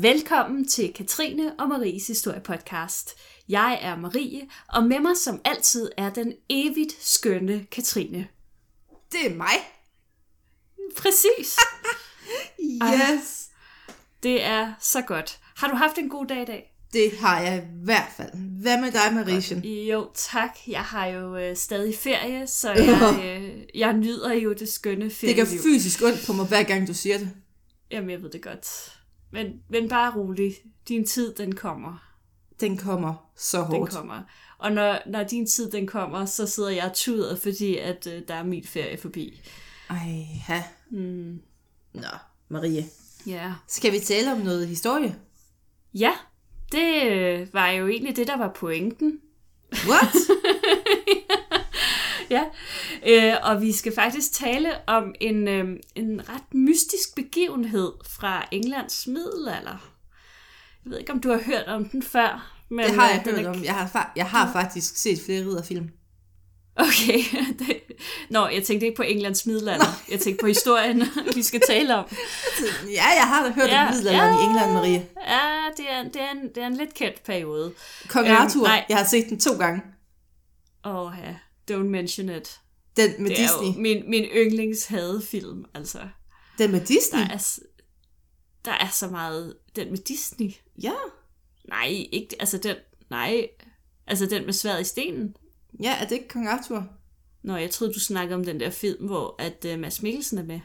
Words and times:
Velkommen 0.00 0.68
til 0.68 0.92
Katrine 0.92 1.52
og 1.58 1.68
Maries 1.68 2.06
historiepodcast. 2.06 3.10
Jeg 3.48 3.78
er 3.82 3.96
Marie, 3.96 4.40
og 4.68 4.84
med 4.84 5.00
mig 5.00 5.16
som 5.16 5.40
altid 5.44 5.90
er 5.96 6.10
den 6.10 6.32
evigt 6.50 6.96
skønne 7.00 7.66
Katrine. 7.72 8.28
Det 9.12 9.26
er 9.26 9.34
mig. 9.34 9.54
Præcis. 10.96 11.56
Yes. 12.60 13.48
Det 14.22 14.44
er 14.44 14.72
så 14.80 15.02
godt. 15.02 15.38
Har 15.56 15.68
du 15.68 15.74
haft 15.74 15.98
en 15.98 16.08
god 16.08 16.26
dag 16.26 16.42
i 16.42 16.44
dag? 16.44 16.74
Det 16.92 17.18
har 17.18 17.40
jeg 17.40 17.56
i 17.58 17.84
hvert 17.84 18.08
fald. 18.16 18.30
Hvad 18.62 18.80
med 18.80 18.92
dig, 18.92 19.14
Marischen? 19.14 19.64
Jo, 19.64 20.10
tak. 20.14 20.58
Jeg 20.66 20.80
har 20.82 21.06
jo 21.06 21.36
øh, 21.36 21.56
stadig 21.56 21.94
ferie, 21.98 22.46
så 22.46 22.72
jeg, 22.72 23.20
øh, 23.24 23.62
jeg 23.74 23.92
nyder 23.92 24.32
jo 24.32 24.52
det 24.52 24.68
skønne 24.68 25.04
Det 25.04 25.12
ferieliv. 25.12 25.44
gør 25.44 25.62
fysisk 25.62 26.02
ondt 26.02 26.26
på 26.26 26.32
mig, 26.32 26.46
hver 26.46 26.62
gang 26.62 26.88
du 26.88 26.94
siger 26.94 27.18
det. 27.18 27.30
Jamen, 27.90 28.10
jeg 28.10 28.22
ved 28.22 28.30
det 28.30 28.42
godt. 28.42 28.92
Men, 29.30 29.62
men 29.68 29.88
bare 29.88 30.16
rolig. 30.16 30.54
Din 30.88 31.04
tid, 31.06 31.34
den 31.34 31.54
kommer. 31.54 32.12
Den 32.60 32.76
kommer 32.76 33.30
så 33.36 33.58
Den 33.58 33.66
hårdt. 33.66 33.92
kommer. 33.92 34.22
Og 34.58 34.72
når, 34.72 34.98
når 35.06 35.22
din 35.22 35.46
tid, 35.46 35.70
den 35.70 35.86
kommer, 35.86 36.24
så 36.24 36.46
sidder 36.46 36.70
jeg 36.70 36.90
tudet, 36.94 37.38
fordi 37.42 37.76
at 37.76 38.06
øh, 38.06 38.22
der 38.28 38.34
er 38.34 38.42
min 38.44 38.64
ferie 38.64 38.98
forbi. 38.98 39.40
Ej, 39.90 40.26
ha. 40.46 40.62
Mm. 40.90 41.40
Nå, 41.92 42.02
Marie. 42.48 42.84
Ja. 43.26 43.52
Skal 43.66 43.92
vi 43.92 43.98
tale 43.98 44.32
om 44.32 44.38
noget 44.38 44.68
historie? 44.68 45.16
Ja, 45.94 46.12
det 46.72 47.02
øh, 47.12 47.54
var 47.54 47.68
jo 47.68 47.88
egentlig 47.88 48.16
det, 48.16 48.26
der 48.26 48.36
var 48.36 48.52
pointen. 48.52 49.20
What? 49.88 50.14
Ja, 52.36 52.44
øh, 53.06 53.34
og 53.42 53.62
vi 53.62 53.72
skal 53.72 53.94
faktisk 53.94 54.32
tale 54.32 54.68
om 54.86 55.14
en, 55.20 55.48
øh, 55.48 55.68
en 55.94 56.28
ret 56.28 56.54
mystisk 56.54 57.14
begivenhed 57.16 57.92
fra 58.10 58.48
Englands 58.52 59.06
middelalder. 59.06 59.90
Jeg 60.84 60.90
ved 60.90 60.98
ikke, 60.98 61.12
om 61.12 61.20
du 61.20 61.28
har 61.30 61.40
hørt 61.46 61.64
om 61.66 61.84
den 61.88 62.02
før. 62.02 62.52
Men, 62.68 62.86
det 62.86 62.94
har 62.94 63.08
jeg 63.08 63.24
øh, 63.28 63.34
hørt 63.36 63.44
er- 63.46 63.50
om. 63.50 63.64
Jeg 63.64 63.74
har, 63.74 64.12
jeg 64.16 64.26
har 64.26 64.52
faktisk 64.52 64.96
set 64.96 65.20
flere 65.24 65.40
ridderfilm. 65.40 65.90
Okay. 66.78 67.18
Det... 67.58 67.80
Nå, 68.30 68.48
jeg 68.48 68.62
tænkte 68.62 68.86
ikke 68.86 68.96
på 68.96 69.02
Englands 69.02 69.46
middelalder. 69.46 69.86
Jeg 70.10 70.20
tænkte 70.20 70.40
på 70.42 70.46
historien, 70.46 71.02
vi 71.34 71.42
skal 71.42 71.60
tale 71.68 71.96
om. 71.96 72.04
Ja, 72.92 73.04
jeg 73.16 73.24
har 73.26 73.42
da 73.46 73.50
hørt 73.52 73.68
Ja, 73.70 73.86
om 73.88 73.92
middelalderen 73.94 74.34
ja. 74.34 74.40
i 74.40 74.44
England, 74.44 74.72
Marie. 74.72 75.06
Ja, 75.28 75.40
det 75.76 75.84
er, 75.90 76.02
det 76.02 76.20
er, 76.22 76.30
en, 76.30 76.48
det 76.54 76.62
er 76.62 76.66
en 76.66 76.76
lidt 76.76 76.94
kendt 76.94 77.24
periode. 77.24 77.72
Kong 78.08 78.26
Øhm, 78.26 78.36
Arthur, 78.36 78.62
nej. 78.66 78.84
jeg 78.88 78.96
har 78.96 79.04
set 79.04 79.26
den 79.28 79.40
to 79.40 79.52
gange. 79.58 79.82
Åh 80.84 80.96
oh, 80.96 81.12
ja, 81.24 81.34
don't 81.70 81.88
mention 81.88 82.28
it. 82.28 82.60
Den 82.96 83.22
med 83.22 83.30
Det 83.30 83.36
Disney. 83.36 83.68
er 83.68 83.74
jo 83.74 83.80
min, 83.80 84.10
min 84.10 84.24
yndlings 84.24 84.86
hadefilm, 84.86 85.64
altså. 85.74 86.08
Den 86.58 86.72
med 86.72 86.80
Disney? 86.80 87.20
Der 87.20 87.26
er, 87.26 87.58
der 88.64 88.72
er 88.72 88.88
så 88.88 89.08
meget... 89.08 89.56
Den 89.76 89.90
med 89.90 89.98
Disney? 89.98 90.52
Ja. 90.82 90.92
Nej, 91.68 92.06
ikke... 92.12 92.36
Altså 92.40 92.58
den... 92.58 92.76
Nej. 93.10 93.48
Altså 94.06 94.26
den 94.26 94.44
med 94.44 94.52
sværet 94.52 94.80
i 94.80 94.84
stenen? 94.84 95.36
Ja, 95.82 95.96
er 96.00 96.04
det 96.04 96.12
ikke 96.12 96.28
Kong 96.28 96.48
Arthur? 96.48 96.86
Nå, 97.42 97.56
jeg 97.56 97.70
troede, 97.70 97.94
du 97.94 98.00
snakkede 98.00 98.34
om 98.34 98.44
den 98.44 98.60
der 98.60 98.70
film, 98.70 99.06
hvor 99.06 99.34
at 99.38 99.66
uh, 99.72 99.78
Mads 99.78 100.02
Mikkelsen 100.02 100.38
er 100.38 100.42
med. 100.44 100.60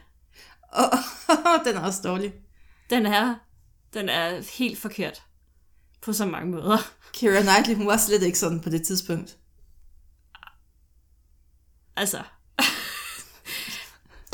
Oh, 0.72 0.98
den 1.66 1.76
er 1.76 1.80
også 1.80 2.00
dårlig. 2.04 2.32
Den 2.90 3.06
er... 3.06 3.34
Den 3.94 4.08
er 4.08 4.56
helt 4.58 4.78
forkert. 4.78 5.22
På 6.02 6.12
så 6.12 6.26
mange 6.26 6.50
måder. 6.50 6.78
Keira 7.14 7.40
Knightley, 7.42 7.74
hun 7.76 7.86
var 7.86 7.96
slet 7.96 8.22
ikke 8.22 8.38
sådan 8.38 8.60
på 8.60 8.70
det 8.70 8.86
tidspunkt. 8.86 9.36
Altså... 11.96 12.18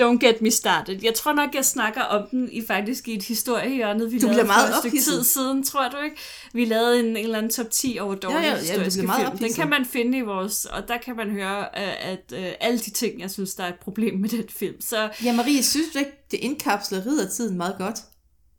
Don't 0.02 0.19
get 0.19 0.42
me 0.42 0.50
started. 0.50 0.98
Jeg 1.02 1.14
tror 1.14 1.32
nok, 1.32 1.54
jeg 1.54 1.64
snakker 1.64 2.00
om 2.00 2.28
den 2.30 2.48
i 2.52 2.66
faktisk 2.66 3.08
i 3.08 3.14
et 3.14 3.22
historiehjørnet, 3.22 4.12
vi 4.12 4.19
Du 4.19 4.26
lavede 4.26 4.46
meget 4.46 4.69
for 4.69 4.74
et 4.74 4.78
stykke 4.80 4.98
tid 4.98 5.24
siden, 5.24 5.64
tror 5.64 5.88
du 5.88 5.96
ikke? 6.04 6.16
Vi 6.52 6.64
lavede 6.64 7.00
en, 7.00 7.06
en 7.06 7.16
eller 7.16 7.38
anden 7.38 7.52
top 7.52 7.70
10 7.70 7.98
over 8.00 8.14
dårlige 8.14 8.41
ja, 8.41 8.48
ja, 8.48 8.54
du 8.54 8.60
historiske 8.60 9.02
meget 9.02 9.20
film. 9.20 9.30
Den 9.30 9.44
ophidset. 9.44 9.56
kan 9.56 9.69
man 9.69 9.84
finde 9.84 10.19
i 10.19 10.20
vores, 10.20 10.64
og 10.64 10.88
der 10.88 10.98
kan 10.98 11.16
man 11.16 11.30
høre 11.30 11.60
øh, 11.60 12.10
at 12.10 12.32
øh, 12.32 12.52
alle 12.60 12.78
de 12.78 12.91
ting, 12.91 13.20
jeg 13.20 13.30
synes, 13.30 13.54
der 13.54 13.64
er 13.64 13.69
et 13.69 13.78
problem 13.82 14.19
med 14.19 14.28
den 14.28 14.44
film. 14.48 14.80
Så 14.80 15.10
Ja, 15.25 15.32
Marie, 15.32 15.62
synes 15.62 15.86
du 15.92 15.98
ikke, 15.98 16.25
det 16.30 16.36
indkapsler 16.36 17.06
riddertiden 17.06 17.56
meget 17.56 17.75
godt? 17.78 17.98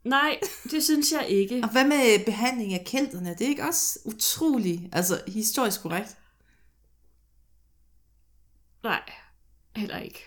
nej, 0.04 0.38
det 0.70 0.84
synes 0.84 1.12
jeg 1.12 1.26
ikke. 1.28 1.60
Og 1.62 1.68
hvad 1.68 1.84
med 1.84 2.24
behandling 2.24 2.74
af 2.74 2.84
kelterne? 2.86 3.34
Det 3.38 3.44
er 3.44 3.48
ikke 3.48 3.64
også 3.64 3.98
utrolig, 4.04 4.88
altså 4.92 5.20
historisk 5.26 5.82
korrekt? 5.82 6.16
Nej, 8.84 9.00
heller 9.76 9.98
ikke. 9.98 10.24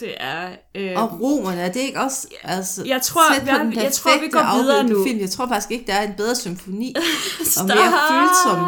Det 0.00 0.14
er... 0.22 0.56
Øh, 0.74 0.92
Og 1.02 1.20
romerne, 1.20 1.60
er 1.60 1.72
det 1.72 1.80
ikke 1.80 2.00
også 2.00 2.28
altså, 2.42 2.84
Jeg 2.86 3.02
tror- 3.02 3.32
tæt 3.34 3.42
på 3.42 3.48
jeg- 3.48 3.58
den 3.60 3.72
jeg 3.74 3.92
tror, 3.92 4.20
vi 4.20 4.28
går 4.28 4.56
videre 4.62 4.84
nu. 4.84 5.04
Film. 5.04 5.18
Jeg 5.20 5.30
tror 5.30 5.48
faktisk 5.48 5.70
ikke, 5.70 5.86
der 5.86 5.94
er 5.94 6.08
en 6.08 6.14
bedre 6.16 6.36
symfoni 6.36 6.94
og 7.40 7.46
stop! 7.46 7.66
mere 7.66 7.92
følsom 8.10 8.58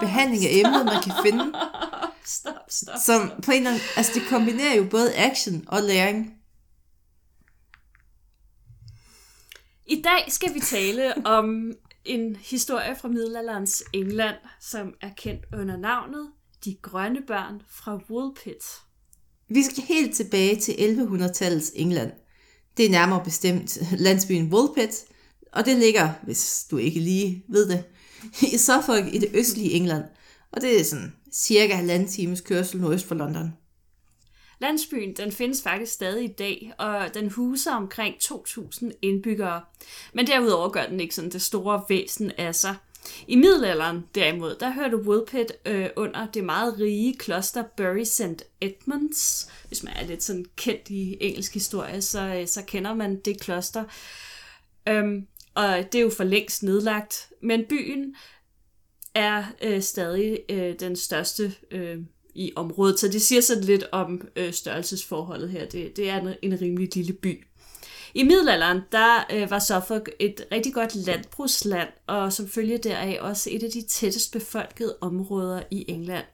behandling 0.00 0.44
af 0.46 0.50
emnet, 0.52 0.84
man 0.84 1.02
kan 1.02 1.12
finde. 1.22 1.44
Stop, 2.24 2.54
stop. 2.68 2.94
Som 3.04 3.30
på 3.44 3.50
en 3.50 3.56
eller 3.56 3.70
anden, 3.70 3.82
altså 3.96 4.12
det 4.14 4.22
kombinerer 4.28 4.74
jo 4.76 4.84
både 4.90 5.16
action 5.16 5.64
og 5.68 5.82
læring. 5.82 6.34
I 9.86 10.02
dag 10.02 10.24
skal 10.32 10.54
vi 10.54 10.60
tale 10.60 11.26
om 11.26 11.72
en 12.04 12.36
historie 12.36 12.96
fra 13.00 13.08
middelalderens 13.08 13.82
England, 13.92 14.36
som 14.60 14.94
er 15.02 15.10
kendt 15.16 15.44
under 15.52 15.76
navnet 15.76 16.28
De 16.64 16.76
grønne 16.82 17.22
børn 17.26 17.62
fra 17.70 18.00
Woolpit. 18.10 18.64
Vi 19.48 19.62
skal 19.62 19.82
helt 19.82 20.16
tilbage 20.16 20.56
til 20.56 20.72
1100-tallets 20.72 21.72
England. 21.74 22.12
Det 22.76 22.86
er 22.86 22.90
nærmere 22.90 23.24
bestemt 23.24 23.78
landsbyen 23.98 24.52
Woolpit, 24.52 25.04
og 25.52 25.64
det 25.64 25.78
ligger, 25.78 26.10
hvis 26.22 26.66
du 26.70 26.76
ikke 26.76 27.00
lige 27.00 27.44
ved 27.48 27.68
det, 27.68 27.84
i 28.52 28.58
Suffolk 28.58 29.14
i 29.14 29.18
det 29.18 29.30
østlige 29.34 29.70
England. 29.70 30.04
Og 30.52 30.60
det 30.60 30.80
er 30.80 30.84
sådan 30.84 31.12
cirka 31.32 31.74
halvanden 31.74 32.08
times 32.08 32.40
kørsel 32.40 32.80
nordøst 32.80 33.06
for 33.06 33.14
London. 33.14 33.52
Landsbyen 34.60 35.16
den 35.16 35.32
findes 35.32 35.62
faktisk 35.62 35.92
stadig 35.92 36.24
i 36.24 36.32
dag, 36.32 36.72
og 36.78 37.14
den 37.14 37.30
huser 37.30 37.72
omkring 37.72 38.14
2.000 38.14 38.90
indbyggere. 39.02 39.60
Men 40.14 40.26
derudover 40.26 40.68
gør 40.68 40.86
den 40.86 41.00
ikke 41.00 41.14
sådan 41.14 41.30
det 41.30 41.42
store 41.42 41.84
væsen 41.88 42.30
af 42.38 42.54
sig. 42.54 42.76
I 43.28 43.36
middelalderen 43.36 44.04
derimod, 44.14 44.56
der 44.60 44.72
hørte 44.72 44.96
Woolpit 44.96 45.52
øh, 45.66 45.88
under 45.96 46.26
det 46.26 46.44
meget 46.44 46.78
rige 46.78 47.16
kloster 47.16 47.64
Bury 47.76 48.04
St. 48.04 48.42
Edmunds. 48.60 49.48
Hvis 49.68 49.82
man 49.82 49.92
er 49.96 50.06
lidt 50.06 50.22
sådan 50.22 50.44
kendt 50.56 50.90
i 50.90 51.16
engelsk 51.20 51.54
historie, 51.54 52.02
så, 52.02 52.20
øh, 52.20 52.46
så 52.46 52.62
kender 52.62 52.94
man 52.94 53.20
det 53.20 53.40
kloster. 53.40 53.84
Øhm, 54.88 55.26
og 55.54 55.84
det 55.92 55.98
er 55.98 56.02
jo 56.02 56.10
for 56.10 56.24
længst 56.24 56.62
nedlagt. 56.62 57.28
Men 57.42 57.64
byen 57.68 58.14
er 59.14 59.44
øh, 59.62 59.82
stadig 59.82 60.38
øh, 60.48 60.74
den 60.80 60.96
største 60.96 61.54
øh, 61.70 61.98
i 62.34 62.52
området, 62.56 62.98
så 62.98 63.08
det 63.08 63.22
siger 63.22 63.40
sådan 63.40 63.64
lidt 63.64 63.84
om 63.92 64.28
øh, 64.36 64.52
størrelsesforholdet 64.52 65.50
her. 65.50 65.66
Det, 65.66 65.96
det 65.96 66.10
er 66.10 66.20
en, 66.20 66.34
en 66.42 66.60
rimelig 66.60 66.96
lille 66.96 67.12
by. 67.12 67.46
I 68.14 68.22
middelalderen, 68.22 68.80
der 68.92 69.24
øh, 69.32 69.50
var 69.50 69.58
Suffolk 69.58 70.10
et 70.20 70.44
rigtig 70.52 70.74
godt 70.74 70.94
landbrugsland, 70.94 71.88
og 72.06 72.32
som 72.32 72.48
følge 72.48 72.78
deraf 72.78 73.18
også 73.20 73.50
et 73.52 73.62
af 73.62 73.70
de 73.70 73.82
tættest 73.82 74.32
befolkede 74.32 74.96
områder 75.00 75.62
i 75.70 75.84
England. 75.88 76.24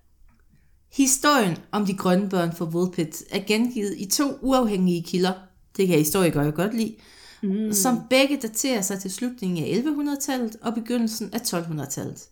Historien 0.92 1.56
om 1.72 1.86
de 1.86 1.96
grønne 1.96 2.28
børn 2.28 2.56
fra 2.56 2.64
Woolpit 2.64 3.22
er 3.30 3.40
gengivet 3.46 3.94
i 3.98 4.06
to 4.06 4.38
uafhængige 4.40 5.02
kilder. 5.02 5.32
Det 5.76 5.88
kan 5.88 5.98
historikere 5.98 6.50
godt 6.50 6.74
lide. 6.76 6.94
Mm. 7.42 7.72
Som 7.72 8.00
begge 8.10 8.38
daterer 8.42 8.82
sig 8.82 9.00
til 9.00 9.12
slutningen 9.12 9.64
af 9.64 9.68
1100-tallet 9.68 10.56
og 10.62 10.74
begyndelsen 10.74 11.30
af 11.32 11.38
1200-tallet. 11.38 12.28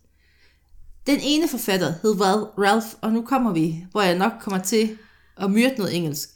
Den 1.06 1.19
ene 1.23 1.49
forfatter 1.49 1.94
hed 2.03 2.21
Ralph, 2.59 2.87
og 3.00 3.12
nu 3.12 3.23
kommer 3.23 3.53
vi, 3.53 3.85
hvor 3.91 4.03
jeg 4.03 4.19
nok 4.19 4.33
kommer 4.41 4.62
til 4.62 4.99
at 5.37 5.50
myrde 5.50 5.75
noget 5.79 5.97
engelsk. 5.97 6.31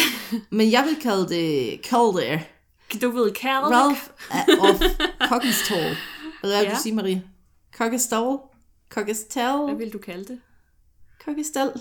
Men 0.50 0.72
jeg 0.72 0.84
vil 0.84 1.02
kalde 1.02 1.28
det 1.28 1.80
Calder. 1.82 2.38
Du 3.02 3.10
ved, 3.10 3.34
Carl? 3.34 3.72
Ralph 3.74 4.02
of 4.60 4.82
Cockestall. 5.28 5.96
Hvad 6.40 6.52
er 6.52 6.58
det, 6.60 6.66
Ja. 6.66 6.74
du 6.74 6.80
siger, 6.82 6.94
Marie? 6.94 7.22
Cockestall? 7.76 8.36
Cockestall? 8.90 9.64
Hvad 9.64 9.74
vil 9.74 9.92
du 9.92 9.98
kalde 9.98 10.24
det? 10.24 10.40
Cockestall? 11.24 11.72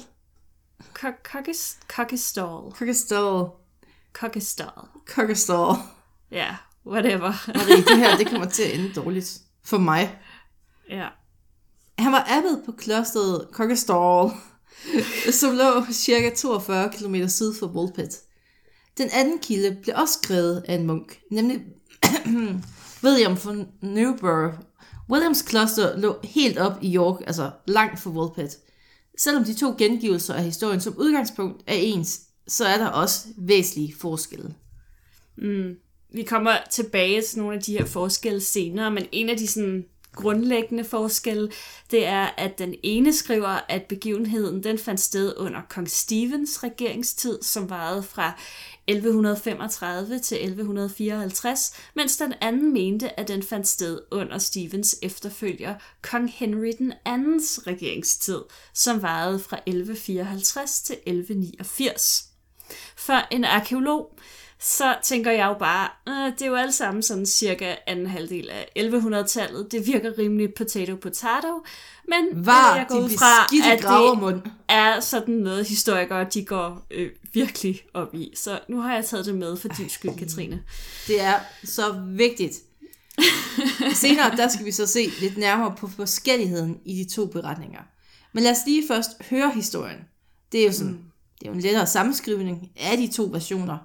Cockestall. 1.24 2.72
Cockestall. 2.78 3.46
Cockestall. 4.14 4.72
Cockestall. 5.08 5.76
Ja, 6.32 6.56
whatever. 6.86 7.34
Marie, 7.48 7.84
det 7.84 7.98
her, 7.98 8.18
det 8.18 8.28
kommer 8.32 8.48
til 8.50 8.64
at 8.64 8.80
ende 8.80 8.94
dårligt. 8.94 9.40
For 9.66 9.78
mig. 9.78 10.20
ja. 10.90 11.08
Han 12.00 12.12
var 12.12 12.26
abbed 12.38 12.66
på 12.66 12.72
klosteret 12.72 13.48
Cockestall, 13.54 14.32
som 15.40 15.56
lå 15.56 15.86
cirka 15.92 16.36
42 16.36 16.90
km 16.90 17.16
syd 17.28 17.54
for 17.60 17.68
Woolpit. 17.68 18.16
Den 18.98 19.10
anden 19.14 19.40
kilde 19.40 19.78
blev 19.82 19.96
også 19.98 20.20
skrevet 20.24 20.64
af 20.68 20.76
en 20.76 20.88
munk, 20.88 21.20
nemlig 21.32 21.62
William 23.04 23.38
von 23.44 23.68
Newburgh. 23.82 24.54
Williams 25.10 25.42
kloster 25.42 25.98
lå 25.98 26.20
helt 26.24 26.58
op 26.58 26.74
i 26.82 26.96
York, 26.96 27.22
altså 27.28 27.52
langt 27.68 28.00
fra 28.00 28.10
Woolpit. 28.10 28.58
Selvom 29.18 29.44
de 29.44 29.54
to 29.54 29.76
gengivelser 29.78 30.34
af 30.34 30.44
historien 30.44 30.82
som 30.82 30.98
udgangspunkt 30.98 31.64
er 31.68 31.76
ens, 31.76 32.22
så 32.48 32.66
er 32.66 32.78
der 32.78 32.88
også 32.88 33.28
væsentlige 33.38 33.96
forskelle. 34.00 34.56
Mm. 35.38 35.76
vi 36.14 36.24
kommer 36.24 36.58
tilbage 36.72 37.22
til 37.22 37.40
nogle 37.40 37.56
af 37.56 37.64
de 37.64 37.78
her 37.78 37.86
forskelle 37.86 38.42
senere, 38.42 38.92
men 38.92 39.06
en 39.12 39.30
af 39.30 39.38
de 39.38 39.48
sådan 39.48 39.86
grundlæggende 40.16 40.84
forskelle, 40.84 41.52
det 41.92 42.06
er, 42.06 42.30
at 42.38 42.60
den 42.60 42.76
ene 42.84 43.14
skriver, 43.14 43.60
at 43.70 43.84
begivenheden 43.84 44.64
den 44.64 44.78
fandt 44.78 45.00
sted 45.00 45.34
under 45.38 45.62
kong 45.70 45.90
Stevens 45.90 46.64
regeringstid, 46.64 47.42
som 47.42 47.70
varede 47.70 48.04
fra 48.04 48.40
1135 48.90 50.20
til 50.20 50.38
1154, 50.44 51.74
mens 51.96 52.18
den 52.18 52.34
anden 52.42 52.74
mente, 52.74 53.20
at 53.20 53.28
den 53.28 53.44
fandt 53.44 53.68
sted 53.68 54.02
under 54.12 54.38
Stevens 54.38 54.96
efterfølger 55.02 55.76
kong 56.02 56.32
Henry 56.32 56.72
den 56.78 56.94
andens 57.06 57.60
regeringstid, 57.68 58.42
som 58.74 59.02
varede 59.02 59.40
fra 59.40 59.58
1154 59.66 60.82
til 60.82 60.96
1189. 61.06 62.26
For 62.96 63.28
en 63.32 63.44
arkeolog 63.46 64.20
så 64.62 64.96
tænker 65.04 65.32
jeg 65.32 65.46
jo 65.48 65.54
bare, 65.60 65.90
øh, 66.08 66.34
det 66.34 66.42
er 66.42 66.46
jo 66.48 66.56
alt 66.56 66.74
sammen 66.74 67.04
sådan 67.04 67.26
cirka 67.26 67.76
anden 67.88 68.08
halvdel 68.08 68.50
af 68.50 68.68
1100-tallet. 68.80 69.72
Det 69.72 69.88
virker 69.88 70.18
rimelig 70.18 70.54
potato-potato, 70.54 71.64
men 72.08 72.46
Var 72.46 72.76
jeg 72.76 72.86
går 72.90 73.00
ud 73.00 73.10
fra, 73.10 73.44
at 73.44 73.50
det 73.78 73.82
gravermund. 73.84 74.42
er 74.70 75.00
sådan 75.00 75.34
noget, 75.34 75.68
historikere 75.68 76.24
de 76.34 76.46
går 76.46 76.86
øh, 76.92 77.10
virkelig 77.34 77.82
op 77.94 78.16
i. 78.16 78.34
Så 78.36 78.60
nu 78.70 78.80
har 78.82 78.94
jeg 78.96 79.06
taget 79.06 79.26
det 79.26 79.36
med 79.36 79.58
for 79.58 79.68
din 79.68 79.90
skyld, 79.90 80.18
Katrine. 80.18 80.64
Det 81.08 81.22
er 81.22 81.40
så 81.64 82.02
vigtigt. 82.08 82.54
Senere, 83.94 84.36
der 84.38 84.48
skal 84.48 84.66
vi 84.66 84.72
så 84.72 84.88
se 84.88 85.12
lidt 85.22 85.38
nærmere 85.38 85.76
på 85.78 85.88
forskelligheden 85.88 86.80
i 86.86 87.04
de 87.04 87.10
to 87.16 87.26
beretninger. 87.26 87.80
Men 88.34 88.44
lad 88.44 88.52
os 88.52 88.58
lige 88.66 88.84
først 88.88 89.10
høre 89.30 89.52
historien. 89.56 89.98
Det 90.52 90.62
er 90.62 90.66
jo 90.66 90.72
sådan, 90.74 91.00
det 91.40 91.46
er 91.48 91.50
jo 91.50 91.56
en 91.56 91.62
lettere 91.62 91.88
sammenskrivning 91.88 92.70
af 92.78 92.98
de 92.98 93.08
to 93.08 93.24
versioner. 93.32 93.78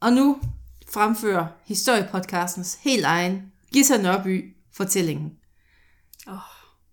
Og 0.00 0.12
nu 0.12 0.40
fremfører 0.88 1.46
historiepodcastens 1.64 2.78
helt 2.80 3.04
egen 3.04 3.52
Gita 3.72 3.96
Nørby 3.96 4.54
fortællingen. 4.72 5.32
Åh, 6.26 6.34
oh, 6.34 6.38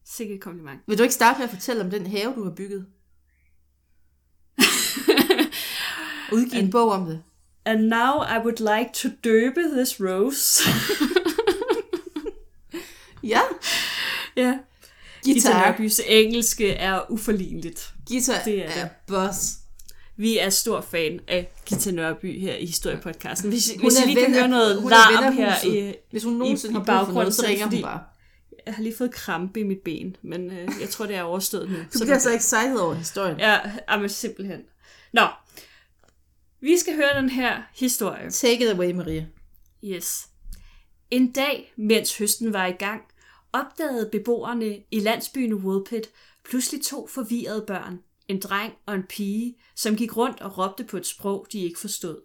sikkert 0.06 0.40
kompliment. 0.40 0.82
Vil 0.88 0.98
du 0.98 1.04
ikke 1.04 1.16
starte 1.16 1.40
med 1.40 1.44
at 1.44 1.50
fortælle 1.50 1.84
om 1.84 1.90
den 1.90 2.08
have, 2.08 2.34
du 2.36 2.44
har 2.44 2.52
bygget? 2.52 2.86
Udgive 6.36 6.62
en 6.62 6.72
bog 6.72 6.92
om 6.92 7.06
det. 7.06 7.24
And 7.66 7.80
now 7.82 8.24
I 8.24 8.38
would 8.44 8.78
like 8.78 8.90
to 8.94 9.10
døbe 9.24 9.62
this 9.78 10.00
rose. 10.00 10.64
Ja, 13.26 13.42
ja. 14.36 14.58
Gita 15.24 15.50
guitar. 15.50 15.72
Nørbys 15.72 16.02
engelske 16.08 16.72
er 16.72 17.12
uforligneligt. 17.12 17.94
Guitar 18.08 18.44
Det 18.46 18.66
er 18.66 18.70
er, 18.70 18.90
boss. 19.08 19.58
Vi 20.18 20.38
er 20.38 20.50
stor 20.50 20.82
fan 20.82 21.20
af 21.28 21.52
Gita 21.66 21.92
Nørby 21.92 22.40
her 22.40 22.56
i 22.56 22.66
Historiepodcasten. 22.66 23.50
Hvis, 23.50 23.72
Hun 23.72 23.82
hvis 23.82 24.00
I 24.00 24.06
lige 24.06 24.26
kan 24.26 24.34
høre 24.34 24.48
noget 24.48 24.76
larm 24.76 25.34
her 25.34 25.66
i... 25.66 25.94
Hvis 26.12 26.24
hun 26.24 26.34
nogensinde 26.34 26.72
i 26.72 26.76
har 26.78 26.84
brug 26.84 27.06
for 27.06 27.14
noget, 27.14 27.34
så 27.34 27.46
er 27.46 27.50
ringer 27.50 27.66
hun 27.66 27.82
bare. 27.82 28.04
Jeg 28.66 28.74
har 28.74 28.84
lige 28.84 28.96
fået 28.98 29.12
krampe 29.12 29.60
i 29.60 29.64
mit 29.64 29.80
ben, 29.80 30.16
men 30.22 30.52
øh, 30.52 30.70
jeg 30.82 30.90
tror, 30.90 31.06
det 31.06 31.16
er 31.16 31.22
overstået 31.22 31.70
nu. 31.70 31.78
Du 31.94 32.00
bliver 32.00 32.20
så 32.20 32.36
excited 32.36 32.78
over 32.78 32.94
historien. 32.94 33.40
Ja, 33.40 33.60
jamen 33.90 34.10
simpelthen. 34.10 34.62
Nå, 35.14 35.28
vi 36.62 36.78
skal 36.78 36.96
høre 36.96 37.22
den 37.22 37.30
her 37.30 37.62
historie. 37.76 38.32
Take 38.32 38.66
it 38.66 38.72
away, 38.72 38.92
Maria. 38.92 39.26
Yes. 39.84 40.28
En 41.12 41.32
dag, 41.32 41.74
mens 41.78 42.18
høsten 42.18 42.54
var 42.54 42.66
i 42.66 42.72
gang, 42.72 43.02
opdagede 43.54 44.10
beboerne 44.12 44.78
i 44.92 45.00
landsbyen 45.00 45.54
Woodpit 45.54 46.10
pludselig 46.50 46.82
to 46.82 47.08
forvirrede 47.08 47.64
børn, 47.68 48.00
en 48.28 48.40
dreng 48.40 48.74
og 48.86 48.96
en 48.96 49.04
pige, 49.04 49.58
som 49.76 49.96
gik 49.96 50.18
rundt 50.18 50.42
og 50.42 50.58
råbte 50.58 50.84
på 50.84 50.98
et 50.98 51.08
sprog, 51.08 51.48
de 51.52 51.60
ikke 51.60 51.80
forstod. 51.80 52.22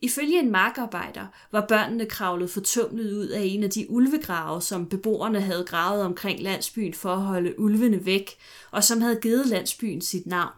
Ifølge 0.00 0.38
en 0.38 0.50
markarbejder 0.50 1.26
var 1.52 1.66
børnene 1.66 2.06
kravlet 2.06 2.50
fortumlet 2.50 3.12
ud 3.12 3.26
af 3.26 3.40
en 3.44 3.64
af 3.64 3.70
de 3.70 3.90
ulvegrave, 3.90 4.62
som 4.62 4.88
beboerne 4.88 5.40
havde 5.40 5.64
gravet 5.64 6.02
omkring 6.02 6.40
landsbyen 6.42 6.94
for 6.94 7.12
at 7.14 7.20
holde 7.20 7.60
ulvene 7.60 8.06
væk, 8.06 8.30
og 8.70 8.84
som 8.84 9.00
havde 9.00 9.20
givet 9.22 9.46
landsbyen 9.46 10.00
sit 10.00 10.26
navn. 10.26 10.52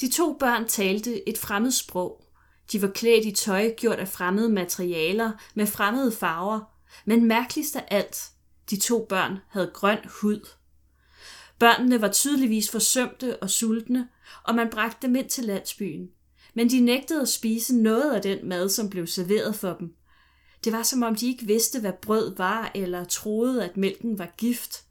De 0.00 0.10
to 0.10 0.36
børn 0.40 0.68
talte 0.68 1.28
et 1.28 1.38
fremmed 1.38 1.70
sprog. 1.70 2.24
De 2.72 2.82
var 2.82 2.88
klædt 2.88 3.24
i 3.24 3.32
tøj 3.32 3.74
gjort 3.76 3.98
af 3.98 4.08
fremmede 4.08 4.48
materialer 4.48 5.32
med 5.54 5.66
fremmede 5.66 6.12
farver, 6.12 6.60
men 7.04 7.24
mærkeligst 7.24 7.76
af 7.76 7.84
alt, 7.88 8.30
de 8.70 8.76
to 8.76 9.06
børn 9.08 9.38
havde 9.48 9.70
grøn 9.74 9.98
hud. 10.20 10.48
Børnene 11.60 12.00
var 12.00 12.08
tydeligvis 12.08 12.70
forsømte 12.70 13.36
og 13.42 13.50
sultne, 13.50 14.08
og 14.44 14.54
man 14.54 14.70
bragte 14.70 15.06
dem 15.06 15.16
ind 15.16 15.28
til 15.28 15.44
landsbyen. 15.44 16.08
Men 16.54 16.70
de 16.70 16.80
nægtede 16.80 17.20
at 17.20 17.28
spise 17.28 17.76
noget 17.76 18.12
af 18.12 18.22
den 18.22 18.48
mad, 18.48 18.68
som 18.68 18.90
blev 18.90 19.06
serveret 19.06 19.54
for 19.54 19.76
dem. 19.78 19.94
Det 20.64 20.72
var 20.72 20.82
som 20.82 21.02
om 21.02 21.14
de 21.14 21.26
ikke 21.26 21.46
vidste, 21.46 21.80
hvad 21.80 21.92
brød 22.02 22.36
var, 22.36 22.70
eller 22.74 23.04
troede, 23.04 23.64
at 23.64 23.76
mælken 23.76 24.18
var 24.18 24.34
gift. 24.36 24.84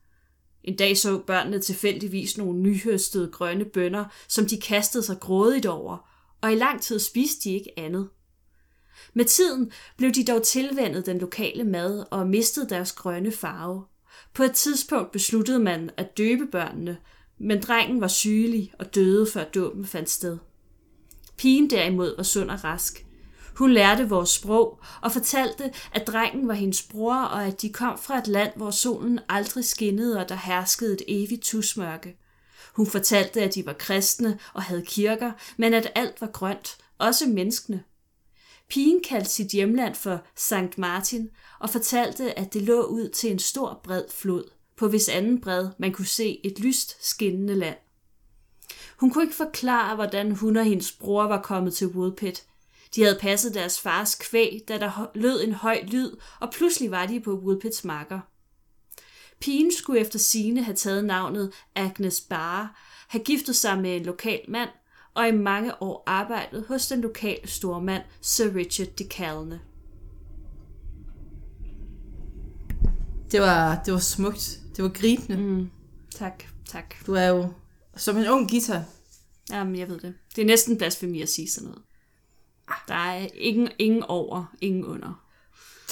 En 0.63 0.75
dag 0.75 0.97
så 0.97 1.17
børnene 1.17 1.59
tilfældigvis 1.59 2.37
nogle 2.37 2.59
nyhøstede 2.59 3.31
grønne 3.31 3.65
bønner, 3.65 4.05
som 4.27 4.45
de 4.45 4.61
kastede 4.61 5.03
sig 5.03 5.19
grådigt 5.19 5.65
over, 5.65 6.09
og 6.41 6.51
i 6.51 6.55
lang 6.55 6.81
tid 6.81 6.99
spiste 6.99 7.49
de 7.49 7.53
ikke 7.53 7.79
andet. 7.79 8.09
Med 9.13 9.25
tiden 9.25 9.71
blev 9.97 10.11
de 10.11 10.25
dog 10.25 10.43
tilvendet 10.43 11.05
den 11.05 11.17
lokale 11.17 11.63
mad 11.63 12.05
og 12.11 12.27
mistede 12.27 12.69
deres 12.69 12.91
grønne 12.91 13.31
farve. 13.31 13.85
På 14.33 14.43
et 14.43 14.51
tidspunkt 14.51 15.11
besluttede 15.11 15.59
man 15.59 15.89
at 15.97 16.17
døbe 16.17 16.45
børnene, 16.45 16.97
men 17.37 17.61
drengen 17.61 18.01
var 18.01 18.07
sygelig 18.07 18.73
og 18.79 18.95
døde 18.95 19.27
før 19.33 19.43
dåben 19.43 19.85
fandt 19.85 20.09
sted. 20.09 20.37
Pigen 21.37 21.69
derimod 21.69 22.15
var 22.17 22.23
sund 22.23 22.51
og 22.51 22.63
rask. 22.63 23.05
Hun 23.55 23.71
lærte 23.71 24.09
vores 24.09 24.29
sprog 24.29 24.79
og 25.01 25.11
fortalte, 25.11 25.71
at 25.91 26.07
drengen 26.07 26.47
var 26.47 26.53
hendes 26.53 26.83
bror, 26.83 27.15
og 27.15 27.45
at 27.45 27.61
de 27.61 27.73
kom 27.73 27.97
fra 27.97 28.17
et 28.17 28.27
land, 28.27 28.51
hvor 28.55 28.71
solen 28.71 29.19
aldrig 29.29 29.65
skinnede, 29.65 30.19
og 30.19 30.29
der 30.29 30.35
herskede 30.35 30.93
et 30.93 31.01
evigt 31.07 31.43
tusmørke. 31.43 32.17
Hun 32.75 32.87
fortalte, 32.87 33.41
at 33.41 33.55
de 33.55 33.65
var 33.65 33.73
kristne 33.73 34.39
og 34.53 34.63
havde 34.63 34.85
kirker, 34.85 35.31
men 35.57 35.73
at 35.73 35.91
alt 35.95 36.21
var 36.21 36.27
grønt, 36.27 36.77
også 36.97 37.25
menneskene. 37.27 37.83
Pigen 38.69 39.01
kaldte 39.03 39.29
sit 39.29 39.51
hjemland 39.51 39.95
for 39.95 40.23
Sankt 40.35 40.77
Martin 40.77 41.29
og 41.59 41.69
fortalte, 41.69 42.39
at 42.39 42.53
det 42.53 42.61
lå 42.61 42.81
ud 42.81 43.09
til 43.09 43.31
en 43.31 43.39
stor 43.39 43.79
bred 43.83 44.03
flod, 44.09 44.43
på 44.77 44.87
hvis 44.87 45.09
anden 45.09 45.41
bred 45.41 45.69
man 45.79 45.93
kunne 45.93 46.05
se 46.05 46.39
et 46.43 46.59
lyst 46.59 47.07
skinnende 47.09 47.55
land. 47.55 47.77
Hun 48.97 49.11
kunne 49.11 49.23
ikke 49.23 49.35
forklare, 49.35 49.95
hvordan 49.95 50.31
hun 50.31 50.57
og 50.57 50.65
hendes 50.65 50.91
bror 50.91 51.23
var 51.23 51.41
kommet 51.41 51.73
til 51.73 51.87
Woodpit. 51.87 52.45
De 52.95 53.03
havde 53.03 53.19
passet 53.21 53.53
deres 53.53 53.81
fars 53.81 54.15
kvæg, 54.15 54.61
da 54.67 54.77
der 54.77 55.11
lød 55.15 55.43
en 55.43 55.53
høj 55.53 55.83
lyd, 55.87 56.11
og 56.39 56.51
pludselig 56.51 56.91
var 56.91 57.05
de 57.05 57.19
på 57.19 57.33
Woodpits 57.33 57.85
marker. 57.85 58.19
Pigen 59.39 59.73
skulle 59.73 59.99
efter 59.99 60.19
sine 60.19 60.63
have 60.63 60.75
taget 60.75 61.05
navnet 61.05 61.53
Agnes 61.75 62.21
Barre, 62.21 62.69
have 63.07 63.23
giftet 63.23 63.55
sig 63.55 63.79
med 63.79 63.95
en 63.95 64.03
lokal 64.03 64.41
mand, 64.47 64.69
og 65.19 65.27
i 65.27 65.31
mange 65.31 65.81
år 65.81 66.03
arbejdet 66.05 66.65
hos 66.67 66.87
den 66.87 67.01
lokale 67.01 67.47
stormand 67.47 68.03
Sir 68.21 68.55
Richard 68.55 68.87
de 68.87 69.03
Calne. 69.03 69.59
Det 73.31 73.41
var, 73.41 73.81
det 73.85 73.93
var 73.93 73.99
smukt. 73.99 74.59
Det 74.75 74.83
var 74.83 74.89
gribende. 74.89 75.37
Mm. 75.37 75.69
Tak, 76.15 76.43
tak. 76.65 76.95
Du 77.07 77.13
er 77.13 77.27
jo 77.27 77.53
som 77.95 78.17
en 78.17 78.27
ung 78.27 78.49
guitar. 78.49 78.83
Jamen, 79.51 79.75
jeg 79.75 79.89
ved 79.89 79.99
det. 79.99 80.13
Det 80.35 80.41
er 80.41 80.45
næsten 80.45 80.77
blasfemi 80.77 81.21
at 81.21 81.29
sige 81.29 81.49
sådan 81.49 81.69
noget. 81.69 81.81
Der 82.87 82.95
er 82.95 83.27
ingen, 83.33 83.69
ingen 83.79 84.03
over, 84.03 84.55
ingen 84.61 84.85
under. 84.85 85.25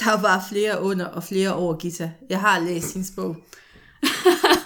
Der 0.00 0.16
er 0.16 0.22
bare 0.22 0.42
flere 0.48 0.82
under 0.82 1.06
og 1.06 1.24
flere 1.24 1.54
over 1.54 1.78
guitar. 1.78 2.10
Jeg 2.30 2.40
har 2.40 2.58
læst 2.58 2.94
hendes 2.94 3.12
bog. 3.16 3.36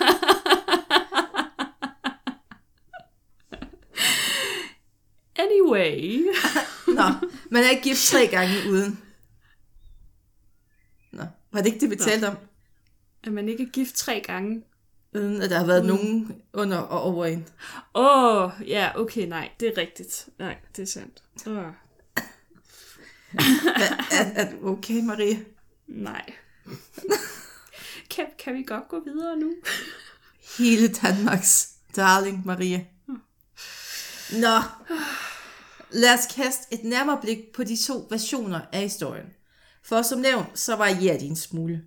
Anyway. 5.77 6.25
Nå, 6.97 7.03
man 7.51 7.65
er 7.65 7.71
ikke 7.71 7.83
gift 7.83 8.07
tre 8.07 8.27
gange 8.27 8.55
uden. 8.71 9.03
Nå, 11.13 11.25
var 11.53 11.61
det 11.61 11.67
ikke 11.67 11.81
det, 11.81 11.91
vi 11.91 11.97
talte 11.97 12.29
om? 12.29 12.37
Er 13.25 13.31
man 13.31 13.49
ikke 13.49 13.67
gift 13.67 13.95
tre 13.95 14.21
gange? 14.27 14.63
Uden 15.15 15.43
at 15.43 15.51
der 15.51 15.59
har 15.59 15.67
været 15.67 15.85
nogen 15.85 16.43
under 16.53 16.79
og 16.79 17.03
over 17.03 17.27
en. 17.27 17.49
Åh, 17.95 18.43
oh, 18.43 18.51
ja, 18.67 18.91
okay, 18.95 19.27
nej, 19.27 19.51
det 19.61 19.69
er 19.69 19.77
rigtigt. 19.77 20.29
Nej, 20.39 20.57
det 20.77 20.83
er 20.83 20.87
sandt. 20.87 21.23
Oh, 21.47 21.73
Er, 24.11 24.25
er 24.35 24.51
du 24.51 24.69
okay, 24.69 25.01
Marie? 25.03 25.45
nej. 25.87 26.33
kan, 28.11 28.27
kan 28.39 28.55
vi 28.55 28.63
godt 28.63 28.89
gå 28.89 29.01
videre 29.05 29.37
nu? 29.37 29.53
Hele 30.59 30.89
Danmarks 30.89 31.69
darling, 31.97 32.47
Marie. 32.47 32.87
Nå, 34.33 34.59
lad 35.93 36.15
os 36.15 36.35
kaste 36.35 36.75
et 36.75 36.85
nærmere 36.85 37.19
blik 37.23 37.53
på 37.55 37.65
de 37.65 37.77
to 37.77 38.07
versioner 38.11 38.61
af 38.73 38.81
historien. 38.81 39.27
For 39.85 40.03
som 40.03 40.19
nævnt, 40.19 40.59
så 40.59 40.77
varierer 40.77 41.19
de 41.19 41.25
en 41.25 41.37
smule. 41.37 41.83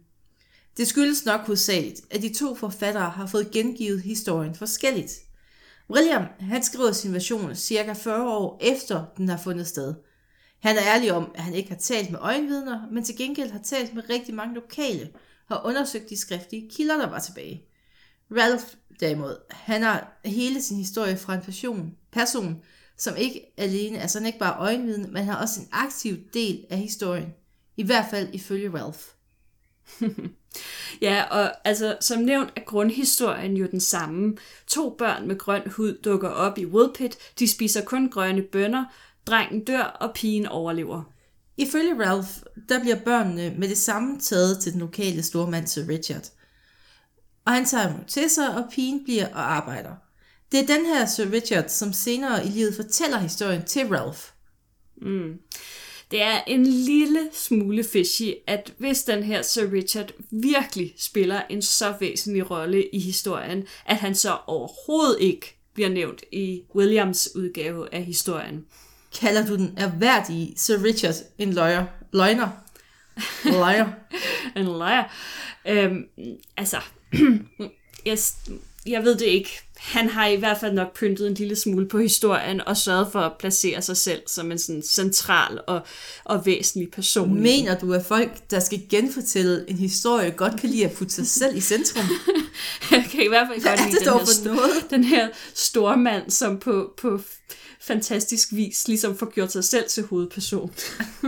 Det 0.77 0.87
skyldes 0.87 1.25
nok 1.25 1.41
hovedsageligt, 1.41 2.01
at 2.11 2.21
de 2.21 2.33
to 2.33 2.55
forfattere 2.55 3.09
har 3.09 3.27
fået 3.27 3.51
gengivet 3.51 4.01
historien 4.01 4.55
forskelligt. 4.55 5.11
William, 5.89 6.23
han 6.39 6.63
skriver 6.63 6.91
sin 6.91 7.13
version 7.13 7.55
cirka 7.55 7.93
40 7.93 8.37
år 8.37 8.59
efter 8.61 9.05
den 9.17 9.29
har 9.29 9.37
fundet 9.37 9.67
sted. 9.67 9.93
Han 10.59 10.77
er 10.77 10.81
ærlig 10.95 11.13
om, 11.13 11.31
at 11.35 11.43
han 11.43 11.53
ikke 11.53 11.69
har 11.69 11.77
talt 11.77 12.11
med 12.11 12.19
øjenvidner, 12.19 12.87
men 12.91 13.03
til 13.03 13.17
gengæld 13.17 13.51
har 13.51 13.59
talt 13.59 13.93
med 13.93 14.09
rigtig 14.09 14.35
mange 14.35 14.55
lokale 14.55 15.09
og 15.49 15.65
undersøgt 15.65 16.09
de 16.09 16.17
skriftlige 16.17 16.69
kilder, 16.69 16.97
der 16.97 17.09
var 17.09 17.19
tilbage. 17.19 17.63
Ralph 18.31 18.65
derimod, 18.99 19.35
han 19.49 19.81
har 19.81 20.19
hele 20.25 20.61
sin 20.61 20.77
historie 20.77 21.17
fra 21.17 21.35
en 21.35 21.41
person, 21.41 21.95
person 22.11 22.61
som 22.97 23.15
ikke 23.17 23.53
alene 23.57 23.97
er 23.97 24.07
sådan 24.07 24.25
ikke 24.25 24.39
bare 24.39 24.59
øjenvidne, 24.59 25.07
men 25.07 25.25
har 25.25 25.41
også 25.41 25.59
en 25.61 25.67
aktiv 25.71 26.17
del 26.33 26.65
af 26.69 26.77
historien. 26.77 27.33
I 27.77 27.83
hvert 27.83 28.05
fald 28.09 28.29
ifølge 28.33 28.71
Ralph. 28.73 28.99
Ja, 31.01 31.23
og 31.23 31.67
altså, 31.67 31.97
som 32.01 32.21
nævnt 32.21 32.49
er 32.55 32.61
grundhistorien 32.61 33.57
jo 33.57 33.67
den 33.71 33.79
samme. 33.79 34.37
To 34.67 34.95
børn 34.97 35.27
med 35.27 35.37
grøn 35.37 35.61
hud 35.69 35.97
dukker 36.03 36.29
op 36.29 36.57
i 36.57 36.65
Woodpit, 36.65 37.17
de 37.39 37.47
spiser 37.47 37.81
kun 37.81 38.09
grønne 38.09 38.41
bønner, 38.41 38.85
drengen 39.27 39.63
dør, 39.63 39.83
og 39.83 40.13
pigen 40.13 40.47
overlever. 40.47 41.03
Ifølge 41.57 42.05
Ralph, 42.05 42.29
der 42.69 42.79
bliver 42.79 42.99
børnene 42.99 43.55
med 43.57 43.69
det 43.69 43.77
samme 43.77 44.19
taget 44.19 44.59
til 44.59 44.71
den 44.71 44.79
lokale 44.79 45.23
stormand 45.23 45.67
Sir 45.67 45.87
Richard. 45.89 46.31
Og 47.45 47.51
han 47.53 47.65
tager 47.65 47.93
dem 47.93 48.05
til 48.05 48.29
sig, 48.29 48.55
og 48.55 48.63
pigen 48.71 49.03
bliver 49.03 49.27
og 49.33 49.55
arbejder. 49.55 49.91
Det 50.51 50.59
er 50.59 50.65
den 50.75 50.85
her 50.85 51.05
Sir 51.05 51.31
Richard, 51.31 51.67
som 51.67 51.93
senere 51.93 52.45
i 52.45 52.49
livet 52.49 52.75
fortæller 52.75 53.17
historien 53.19 53.65
til 53.65 53.87
Ralph. 53.87 54.19
Det 56.11 56.21
er 56.21 56.41
en 56.47 56.67
lille 56.67 57.29
smule 57.33 57.83
fishy, 57.83 58.31
at 58.47 58.73
hvis 58.77 59.03
den 59.03 59.23
her 59.23 59.41
Sir 59.41 59.71
Richard 59.71 60.11
virkelig 60.31 60.93
spiller 60.97 61.41
en 61.49 61.61
så 61.61 61.93
væsentlig 61.99 62.51
rolle 62.51 62.89
i 62.93 62.99
historien, 62.99 63.67
at 63.85 63.97
han 63.97 64.15
så 64.15 64.37
overhovedet 64.47 65.17
ikke 65.19 65.57
bliver 65.73 65.89
nævnt 65.89 66.23
i 66.31 66.61
Williams 66.75 67.29
udgave 67.35 67.93
af 67.93 68.03
historien. 68.03 68.65
Kalder 69.19 69.45
du 69.45 69.55
den 69.55 69.73
erhverdige 69.77 70.53
Sir 70.57 70.83
Richard 70.83 71.15
en 71.37 71.53
løjer? 71.53 71.85
Løgner? 72.13 72.49
Løjer. 73.45 73.89
En 74.55 74.65
liar. 74.65 75.13
Øhm, 75.67 76.03
altså, 76.57 76.77
jeg, 78.05 78.17
jeg 78.85 79.03
ved 79.03 79.15
det 79.15 79.25
ikke. 79.25 79.49
Han 79.77 80.09
har 80.09 80.27
i 80.27 80.35
hvert 80.35 80.57
fald 80.59 80.73
nok 80.73 80.97
pyntet 80.97 81.27
en 81.27 81.33
lille 81.33 81.55
smule 81.55 81.87
på 81.87 81.99
historien 81.99 82.61
og 82.67 82.77
sørget 82.77 83.07
for 83.11 83.19
at 83.19 83.31
placere 83.39 83.81
sig 83.81 83.97
selv 83.97 84.21
som 84.27 84.51
en 84.51 84.59
sådan 84.59 84.83
central 84.83 85.59
og, 85.67 85.81
og 86.23 86.45
væsentlig 86.45 86.91
person. 86.91 87.41
Mener 87.41 87.79
du, 87.79 87.93
at 87.93 88.05
folk, 88.05 88.51
der 88.51 88.59
skal 88.59 88.81
genfortælle 88.89 89.65
en 89.67 89.77
historie, 89.77 90.31
godt 90.31 90.59
kan 90.59 90.69
lide 90.69 90.85
at 90.85 90.91
putte 90.91 91.13
sig 91.13 91.27
selv 91.27 91.55
i 91.57 91.61
centrum? 91.61 92.03
Jeg 92.91 93.07
kan 93.11 93.23
i 93.25 93.27
hvert 93.27 93.47
fald 93.47 93.63
godt 93.63 93.79
lide 93.91 93.99
den 93.99 94.03
her, 94.13 94.25
st- 94.81 94.89
den 94.89 95.03
her 95.03 95.27
store 95.53 95.97
mand, 95.97 96.31
som 96.31 96.59
på, 96.59 96.93
på 97.01 97.19
fantastisk 97.81 98.47
vis 98.51 98.87
ligesom 98.87 99.17
får 99.17 99.31
gjort 99.33 99.51
sig 99.51 99.63
selv 99.63 99.89
til 99.89 100.03
hovedperson. 100.03 100.73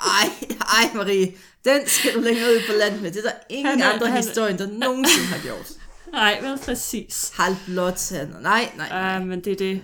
Ej, 0.00 0.28
ej 0.60 0.90
Marie, 0.94 1.32
den 1.64 1.80
skal 1.86 2.14
du 2.14 2.20
længere 2.20 2.50
ud 2.50 2.60
på 2.66 2.72
land 2.76 3.00
med. 3.00 3.10
Det 3.10 3.18
er 3.18 3.22
der 3.22 3.36
ingen 3.50 3.66
Han 3.66 3.80
er- 3.80 3.88
andre 3.92 4.06
han 4.06 4.22
historier, 4.24 4.56
der 4.56 4.66
nogensinde 4.66 5.26
har 5.26 5.38
gjort. 5.42 5.70
Nej, 6.12 6.40
vel 6.40 6.58
præcis. 6.58 7.32
Halv 7.34 7.56
blot, 7.66 8.10
han. 8.10 8.28
Nej, 8.28 8.72
nej, 8.76 8.88
nej. 8.88 9.20
Uh, 9.20 9.26
men 9.26 9.44
det 9.44 9.52
er 9.52 9.56
det. 9.56 9.82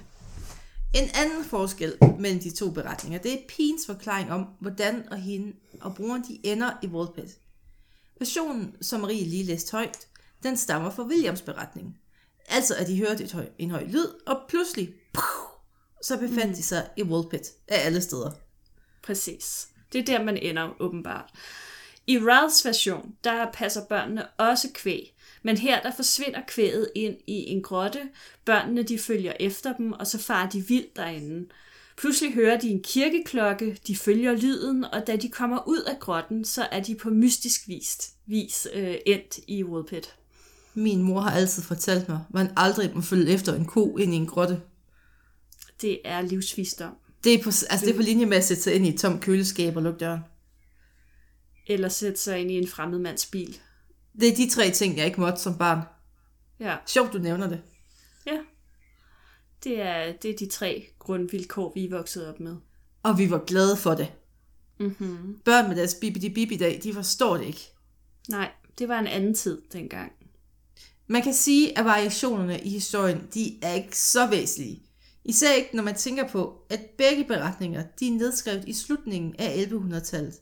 En 0.94 1.10
anden 1.14 1.44
forskel 1.44 1.94
mellem 2.18 2.40
de 2.40 2.50
to 2.50 2.70
beretninger, 2.70 3.18
det 3.18 3.32
er 3.32 3.38
pigens 3.48 3.86
forklaring 3.86 4.32
om, 4.32 4.46
hvordan 4.60 5.08
og 5.10 5.18
hende 5.18 5.52
og 5.80 5.94
broren 5.94 6.22
de 6.22 6.40
ender 6.46 6.70
i 6.82 6.86
Woldpit. 6.86 7.38
Versionen, 8.18 8.76
som 8.82 9.00
Marie 9.00 9.24
lige 9.24 9.44
læste 9.44 9.72
højt, 9.72 10.08
den 10.42 10.56
stammer 10.56 10.90
fra 10.90 11.02
Williams 11.02 11.42
beretning. 11.42 11.98
Altså 12.48 12.74
at 12.74 12.86
de 12.86 12.98
hørte 12.98 13.24
et 13.24 13.32
høj, 13.32 13.46
en 13.58 13.70
høj 13.70 13.84
lyd, 13.84 14.08
og 14.26 14.40
pludselig, 14.48 14.94
puh, 15.12 15.48
så 16.02 16.18
befandt 16.18 16.48
mm. 16.48 16.54
de 16.54 16.62
sig 16.62 16.88
i 16.96 17.02
Woldpit 17.02 17.52
af 17.68 17.86
alle 17.86 18.00
steder. 18.00 18.30
Præcis. 19.02 19.68
Det 19.92 20.00
er 20.00 20.04
der, 20.04 20.24
man 20.24 20.36
ender 20.36 20.70
åbenbart. 20.80 21.30
I 22.06 22.18
Ralphs 22.18 22.64
version, 22.64 23.14
der 23.24 23.52
passer 23.52 23.84
børnene 23.84 24.26
også 24.28 24.68
kvæg, 24.74 25.13
men 25.44 25.56
her 25.56 25.82
der 25.82 25.92
forsvinder 25.96 26.40
kvæget 26.48 26.90
ind 26.94 27.16
i 27.26 27.32
en 27.32 27.62
grotte. 27.62 28.00
Børnene 28.44 28.82
de 28.82 28.98
følger 28.98 29.32
efter 29.40 29.76
dem, 29.76 29.92
og 29.92 30.06
så 30.06 30.18
farer 30.18 30.50
de 30.50 30.60
vildt 30.60 30.96
derinde. 30.96 31.48
Pludselig 31.96 32.34
hører 32.34 32.60
de 32.60 32.68
en 32.68 32.82
kirkeklokke, 32.82 33.78
de 33.86 33.96
følger 33.96 34.36
lyden, 34.36 34.84
og 34.84 35.06
da 35.06 35.16
de 35.16 35.28
kommer 35.28 35.68
ud 35.68 35.80
af 35.80 35.98
grotten, 36.00 36.44
så 36.44 36.68
er 36.72 36.82
de 36.82 36.94
på 36.94 37.10
mystisk 37.10 37.68
vis, 37.68 38.10
vis 38.26 38.68
øh, 38.74 38.94
endt 39.06 39.38
i 39.46 39.64
Woodpit. 39.64 40.14
Min 40.74 41.02
mor 41.02 41.20
har 41.20 41.30
altid 41.30 41.62
fortalt 41.62 42.08
mig, 42.08 42.20
at 42.28 42.34
man 42.34 42.52
aldrig 42.56 42.90
må 42.94 43.00
følge 43.00 43.32
efter 43.32 43.54
en 43.54 43.64
ko 43.64 43.96
ind 43.96 44.14
i 44.14 44.16
en 44.16 44.26
grotte. 44.26 44.60
Det 45.80 45.98
er 46.04 46.20
livsvisdom. 46.20 46.96
Det 47.24 47.34
er 47.34 47.42
på, 47.42 47.48
altså 47.48 47.86
det 47.86 47.90
er 47.90 47.96
på 47.96 48.02
linje 48.02 48.26
med 48.26 48.36
at 48.36 48.44
sætte 48.44 48.62
sig 48.62 48.74
ind 48.74 48.86
i 48.86 48.88
et 48.88 49.00
tomt 49.00 49.20
køleskab 49.20 49.76
og 49.76 49.82
lukke 49.82 49.98
døren. 49.98 50.20
Eller 51.66 51.88
sætte 51.88 52.20
sig 52.20 52.38
ind 52.38 52.50
i 52.50 52.58
en 52.58 52.68
fremmed 52.68 52.98
mands 52.98 53.26
bil. 53.26 53.58
Det 54.20 54.28
er 54.28 54.34
de 54.36 54.50
tre 54.50 54.70
ting, 54.70 54.96
jeg 54.96 55.06
ikke 55.06 55.20
måtte 55.20 55.40
som 55.40 55.58
barn. 55.58 55.80
Ja, 56.60 56.76
Sjovt, 56.86 57.12
du 57.12 57.18
nævner 57.18 57.48
det. 57.48 57.62
ja. 58.26 58.38
Det 59.64 59.80
er, 59.80 60.12
det 60.22 60.30
er 60.30 60.36
de 60.36 60.46
tre 60.48 60.86
grundvilkår, 60.98 61.72
vi 61.74 61.84
er 61.84 61.90
vokset 61.90 62.28
op 62.28 62.40
med. 62.40 62.56
Og 63.02 63.18
vi 63.18 63.30
var 63.30 63.44
glade 63.46 63.76
for 63.76 63.94
det. 63.94 64.12
Mm-hmm. 64.80 65.38
Børn 65.44 65.68
med 65.68 65.76
deres 65.76 65.94
bibidi 66.00 66.28
bibi 66.28 66.56
dag, 66.56 66.80
de 66.82 66.94
forstår 66.94 67.36
det 67.36 67.44
ikke. 67.44 67.72
Nej, 68.28 68.50
det 68.78 68.88
var 68.88 68.98
en 68.98 69.06
anden 69.06 69.34
tid 69.34 69.62
dengang. 69.72 70.12
Man 71.06 71.22
kan 71.22 71.34
sige, 71.34 71.78
at 71.78 71.84
variationerne 71.84 72.60
i 72.60 72.68
historien, 72.68 73.28
de 73.34 73.58
er 73.62 73.72
ikke 73.72 73.98
så 73.98 74.26
væsentlige. 74.26 74.82
Især 75.24 75.52
ikke, 75.52 75.76
når 75.76 75.82
man 75.82 75.94
tænker 75.94 76.28
på, 76.28 76.66
at 76.70 76.80
begge 76.98 77.24
beretninger, 77.24 77.84
de 78.00 78.08
er 78.08 78.12
nedskrevet 78.12 78.64
i 78.68 78.72
slutningen 78.72 79.34
af 79.38 79.64
1100-tallet. 79.64 80.34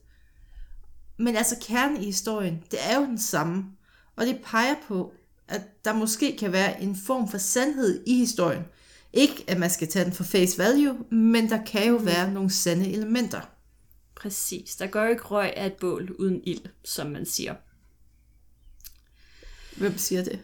Men 1.22 1.36
altså 1.36 1.56
kernen 1.60 2.02
i 2.02 2.04
historien, 2.04 2.62
det 2.70 2.78
er 2.82 2.98
jo 3.00 3.04
den 3.04 3.18
samme, 3.18 3.64
og 4.16 4.26
det 4.26 4.40
peger 4.44 4.74
på, 4.88 5.12
at 5.48 5.84
der 5.84 5.92
måske 5.92 6.36
kan 6.36 6.52
være 6.52 6.82
en 6.82 6.96
form 6.96 7.28
for 7.28 7.38
sandhed 7.38 8.04
i 8.06 8.14
historien. 8.18 8.62
Ikke, 9.12 9.44
at 9.48 9.58
man 9.58 9.70
skal 9.70 9.88
tage 9.88 10.04
den 10.04 10.12
for 10.12 10.24
face 10.24 10.58
value, 10.58 10.98
men 11.10 11.50
der 11.50 11.64
kan 11.64 11.88
jo 11.88 11.96
være 11.96 12.32
nogle 12.32 12.50
sande 12.50 12.92
elementer. 12.92 13.40
Præcis. 14.14 14.76
Der 14.76 14.86
går 14.86 15.04
ikke 15.04 15.22
røg 15.22 15.56
af 15.56 15.66
et 15.66 15.72
bål 15.72 16.10
uden 16.10 16.40
ild, 16.44 16.64
som 16.84 17.06
man 17.06 17.26
siger. 17.26 17.54
Hvem 19.76 19.98
siger 19.98 20.24
det? 20.24 20.40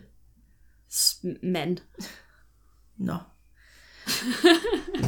S- 0.93 1.21
Man. 1.43 1.79
Nå. 3.09 3.17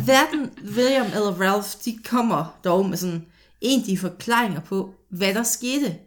Hverken 0.05 0.51
William 0.77 1.07
eller 1.07 1.41
Ralph, 1.41 1.69
de 1.85 1.99
kommer 2.05 2.61
dog 2.65 2.87
med 2.89 2.97
sådan 2.97 3.27
egentlige 3.63 3.99
forklaringer 3.99 4.61
på, 4.61 4.95
hvad 5.09 5.35
der 5.35 5.43
skete. 5.43 5.99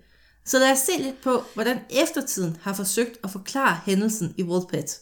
Så 0.45 0.59
lad 0.59 0.71
os 0.71 0.79
se 0.79 0.91
lidt 0.97 1.21
på, 1.21 1.43
hvordan 1.53 1.79
eftertiden 1.89 2.57
har 2.61 2.73
forsøgt 2.73 3.17
at 3.23 3.31
forklare 3.31 3.79
hændelsen 3.85 4.33
i 4.37 4.43
Woodpit. 4.43 4.99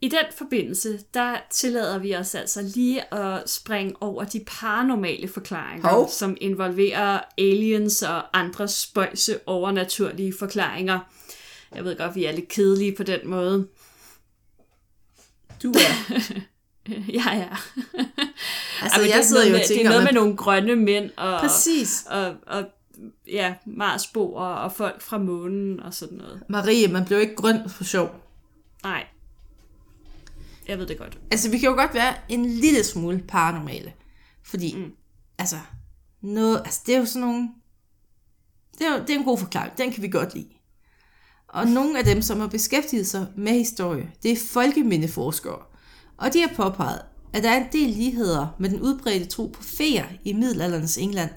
I 0.00 0.08
den 0.08 0.24
forbindelse, 0.38 1.00
der 1.14 1.36
tillader 1.50 1.98
vi 1.98 2.16
os 2.16 2.34
altså 2.34 2.62
lige 2.62 3.14
at 3.14 3.50
springe 3.50 3.94
over 4.00 4.24
de 4.24 4.44
paranormale 4.46 5.28
forklaringer, 5.28 5.88
Hov. 5.88 6.08
som 6.08 6.36
involverer 6.40 7.20
aliens 7.38 8.02
og 8.02 8.38
andre 8.38 8.68
spøjse 8.68 9.40
overnaturlige 9.46 10.34
forklaringer. 10.38 11.00
Jeg 11.74 11.84
ved 11.84 11.96
godt, 11.96 12.14
vi 12.14 12.24
er 12.24 12.32
lidt 12.32 12.48
kedelige 12.48 12.96
på 12.96 13.02
den 13.02 13.20
måde. 13.28 13.68
Du 15.62 15.70
er. 15.70 16.20
ja, 17.18 17.36
ja. 17.36 17.56
Altså, 18.84 18.96
Ej, 18.96 19.02
men 19.02 19.08
det 19.08 19.14
jeg 19.14 19.20
er 19.20 19.26
sidder 19.26 19.46
jo 19.46 19.52
med, 19.52 19.60
og 19.60 19.68
Det 19.68 19.80
er 19.80 19.84
noget 19.84 20.02
med 20.02 20.12
man, 20.12 20.14
nogle 20.14 20.36
grønne 20.36 20.76
mænd 20.76 21.10
og, 21.16 21.40
præcis. 21.40 22.04
og, 22.10 22.34
og 22.46 22.64
ja, 23.26 23.54
Marsboer 23.66 24.44
og 24.44 24.72
folk 24.72 25.02
fra 25.02 25.18
månen 25.18 25.80
og 25.80 25.94
sådan 25.94 26.18
noget. 26.18 26.42
Marie, 26.48 26.88
man 26.88 27.04
blev 27.04 27.20
ikke 27.20 27.34
grøn 27.34 27.70
for 27.70 27.84
sjov. 27.84 28.14
Nej. 28.82 29.06
Jeg 30.68 30.78
ved 30.78 30.86
det 30.86 30.98
godt. 30.98 31.18
Altså, 31.30 31.50
vi 31.50 31.58
kan 31.58 31.68
jo 31.68 31.74
godt 31.74 31.94
være 31.94 32.14
en 32.28 32.46
lille 32.46 32.84
smule 32.84 33.24
paranormale. 33.28 33.92
Fordi, 34.42 34.76
mm. 34.76 34.92
altså, 35.38 35.56
noget, 36.20 36.62
altså, 36.64 36.80
det 36.86 36.94
er 36.94 36.98
jo 36.98 37.06
sådan 37.06 37.28
nogle... 37.28 37.48
Det 38.78 38.86
er, 38.86 38.92
jo, 38.92 39.00
det 39.00 39.10
er 39.10 39.18
en 39.18 39.24
god 39.24 39.38
forklaring. 39.38 39.78
Den 39.78 39.92
kan 39.92 40.02
vi 40.02 40.08
godt 40.08 40.34
lide. 40.34 40.48
Og 41.48 41.66
nogle 41.66 41.98
af 41.98 42.04
dem, 42.04 42.22
som 42.22 42.40
har 42.40 42.46
beskæftiget 42.46 43.06
sig 43.06 43.26
med 43.36 43.52
historie, 43.52 44.10
det 44.22 44.32
er 44.32 44.36
folkemindeforskere. 44.52 45.58
Og 46.16 46.32
de 46.32 46.40
har 46.40 46.50
påpeget, 46.56 47.02
at 47.34 47.42
der 47.42 47.50
er 47.50 47.56
en 47.56 47.72
del 47.72 47.88
ligheder 47.90 48.46
med 48.58 48.70
den 48.70 48.80
udbredte 48.80 49.26
tro 49.26 49.46
på 49.46 49.62
feer 49.62 50.04
i 50.24 50.32
middelalderens 50.32 50.98
England. 50.98 51.30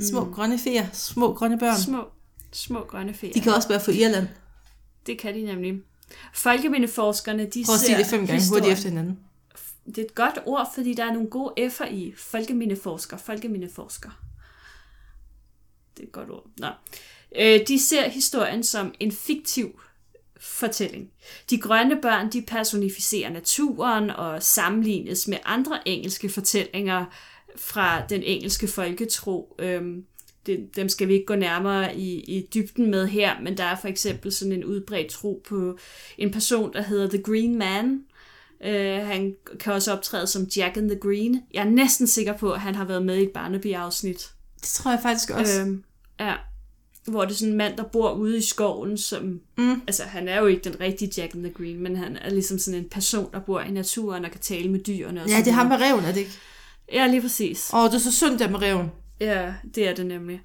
Små 0.00 0.24
mm. 0.24 0.32
grønne 0.32 0.58
feer, 0.58 0.86
små 0.92 1.34
grønne 1.34 1.58
børn. 1.58 1.78
Små, 1.78 2.04
små 2.52 2.80
grønne 2.84 3.14
feer. 3.14 3.32
De 3.32 3.40
kan 3.40 3.52
også 3.52 3.68
være 3.68 3.80
fra 3.80 3.92
Irland. 3.92 4.28
Det 5.06 5.18
kan 5.18 5.34
de 5.34 5.42
nemlig. 5.42 5.74
Folkemindeforskerne, 6.34 7.46
de 7.46 7.64
Prøv 7.64 7.74
at 7.74 7.80
sige 7.80 7.98
det 7.98 8.06
fem 8.06 8.20
gange 8.20 8.34
historien- 8.34 8.62
hurtigt 8.62 8.78
efter 8.78 8.88
hinanden. 8.88 9.18
Det 9.86 9.98
er 9.98 10.02
et 10.02 10.14
godt 10.14 10.38
ord, 10.46 10.70
fordi 10.74 10.94
der 10.94 11.04
er 11.04 11.12
nogle 11.12 11.30
gode 11.30 11.52
F'er 11.66 11.92
i. 11.92 12.14
Folkemindeforsker, 12.16 13.16
folkemindeforsker. 13.16 14.10
Det 15.96 16.02
er 16.02 16.06
et 16.06 16.12
godt 16.12 16.30
ord. 16.30 16.46
Nå. 16.58 16.68
Øh, 17.38 17.60
de 17.68 17.78
ser 17.78 18.08
historien 18.08 18.62
som 18.62 18.94
en 19.00 19.12
fiktiv 19.12 19.80
fortælling. 20.40 21.10
De 21.50 21.58
grønne 21.58 21.98
børn 22.02 22.32
de 22.32 22.42
personificerer 22.42 23.30
naturen 23.30 24.10
og 24.10 24.42
sammenlignes 24.42 25.28
med 25.28 25.38
andre 25.44 25.88
engelske 25.88 26.28
fortællinger 26.28 27.04
fra 27.56 28.06
den 28.06 28.22
engelske 28.22 28.68
folketro. 28.68 29.56
Øhm, 29.58 30.04
det, 30.46 30.76
dem 30.76 30.88
skal 30.88 31.08
vi 31.08 31.12
ikke 31.12 31.26
gå 31.26 31.34
nærmere 31.34 31.96
i, 31.96 32.20
i 32.20 32.48
dybden 32.54 32.90
med 32.90 33.06
her, 33.06 33.40
men 33.40 33.56
der 33.56 33.64
er 33.64 33.76
for 33.76 33.88
eksempel 33.88 34.32
sådan 34.32 34.52
en 34.52 34.64
udbredt 34.64 35.10
tro 35.10 35.42
på 35.48 35.78
en 36.18 36.30
person, 36.30 36.72
der 36.72 36.82
hedder 36.82 37.08
The 37.08 37.22
Green 37.22 37.58
Man. 37.58 38.04
Øh, 38.64 39.06
han 39.06 39.34
kan 39.60 39.72
også 39.72 39.92
optræde 39.92 40.26
som 40.26 40.46
Jack 40.56 40.76
in 40.76 40.88
the 40.88 40.98
Green. 40.98 41.42
Jeg 41.54 41.60
er 41.60 41.70
næsten 41.70 42.06
sikker 42.06 42.36
på, 42.36 42.52
at 42.52 42.60
han 42.60 42.74
har 42.74 42.84
været 42.84 43.04
med 43.04 43.16
i 43.16 43.22
et 43.22 43.30
Barnaby-afsnit. 43.30 44.32
Det 44.60 44.68
tror 44.68 44.90
jeg 44.90 45.00
faktisk 45.02 45.30
også. 45.30 45.60
Øhm, 45.60 45.84
ja, 46.20 46.34
hvor 47.10 47.24
det 47.24 47.30
er 47.30 47.36
sådan 47.36 47.52
en 47.52 47.58
mand, 47.58 47.76
der 47.76 47.82
bor 47.82 48.12
ude 48.12 48.38
i 48.38 48.42
skoven, 48.42 48.98
som, 48.98 49.40
mm. 49.58 49.82
altså 49.86 50.02
han 50.02 50.28
er 50.28 50.38
jo 50.38 50.46
ikke 50.46 50.70
den 50.70 50.80
rigtige 50.80 51.20
Jack 51.20 51.34
in 51.34 51.42
the 51.42 51.52
Green, 51.52 51.82
men 51.82 51.96
han 51.96 52.16
er 52.16 52.30
ligesom 52.30 52.58
sådan 52.58 52.80
en 52.80 52.88
person, 52.88 53.32
der 53.32 53.40
bor 53.40 53.60
i 53.60 53.70
naturen 53.70 54.24
og 54.24 54.30
kan 54.30 54.40
tale 54.40 54.70
med 54.70 54.80
dyrene. 54.80 55.22
Og 55.22 55.28
ja, 55.28 55.38
det 55.38 55.48
er 55.48 55.52
ham 55.52 55.66
med 55.66 55.76
reven, 55.80 56.04
er 56.04 56.12
det 56.12 56.20
ikke? 56.20 56.32
Ja, 56.92 57.06
lige 57.06 57.20
præcis. 57.20 57.70
Åh, 57.72 57.80
oh, 57.80 57.90
det 57.90 57.94
er 57.94 57.98
så 57.98 58.12
synd 58.12 58.38
der 58.38 58.48
med 58.48 58.62
reven. 58.62 58.90
Ja, 59.20 59.54
det 59.74 59.88
er 59.88 59.94
det 59.94 60.06
nemlig. 60.06 60.40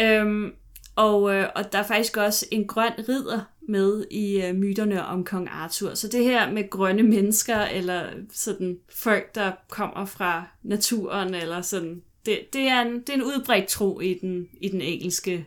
Øhm, 0.00 0.52
og, 0.96 1.34
øh, 1.34 1.48
og 1.54 1.72
der 1.72 1.78
er 1.78 1.86
faktisk 1.86 2.16
også 2.16 2.46
en 2.50 2.66
grøn 2.66 2.92
ridder 3.08 3.40
med 3.68 4.04
i 4.10 4.42
øh, 4.42 4.54
myterne 4.54 5.06
om 5.06 5.24
kong 5.24 5.48
Arthur. 5.50 5.94
Så 5.94 6.08
det 6.08 6.24
her 6.24 6.52
med 6.52 6.70
grønne 6.70 7.02
mennesker, 7.02 7.58
eller 7.58 8.04
sådan 8.32 8.78
folk, 8.94 9.34
der 9.34 9.52
kommer 9.68 10.04
fra 10.04 10.44
naturen, 10.62 11.34
eller 11.34 11.62
sådan, 11.62 12.02
det, 12.26 12.40
det, 12.52 12.62
er, 12.62 12.82
en, 12.82 13.00
det 13.00 13.08
er 13.08 13.14
en 13.14 13.22
udbredt 13.22 13.68
tro 13.68 14.00
i 14.00 14.14
den, 14.14 14.48
i 14.60 14.68
den 14.68 14.80
engelske 14.80 15.46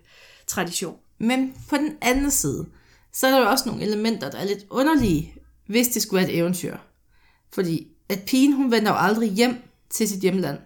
tradition. 0.51 0.95
Men 1.19 1.53
på 1.69 1.77
den 1.77 1.95
anden 2.01 2.31
side, 2.31 2.65
så 3.13 3.27
er 3.27 3.31
der 3.31 3.39
jo 3.39 3.49
også 3.49 3.69
nogle 3.69 3.83
elementer, 3.83 4.31
der 4.31 4.37
er 4.37 4.45
lidt 4.45 4.65
underlige, 4.69 5.33
hvis 5.65 5.87
det 5.87 6.01
skulle 6.01 6.21
være 6.21 6.31
et 6.31 6.37
eventyr. 6.37 6.77
Fordi 7.53 7.87
at 8.09 8.23
pigen, 8.27 8.53
hun 8.53 8.71
vender 8.71 8.91
jo 8.91 8.97
aldrig 8.97 9.31
hjem 9.31 9.55
til 9.89 10.07
sit 10.07 10.19
hjemland. 10.19 10.57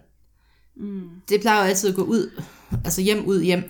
Mm. 0.76 1.10
Det 1.28 1.40
plejer 1.40 1.62
jo 1.62 1.68
altid 1.68 1.88
at 1.88 1.94
gå 1.94 2.02
ud, 2.02 2.42
altså 2.84 3.00
hjem, 3.00 3.24
ud, 3.24 3.42
hjem. 3.42 3.62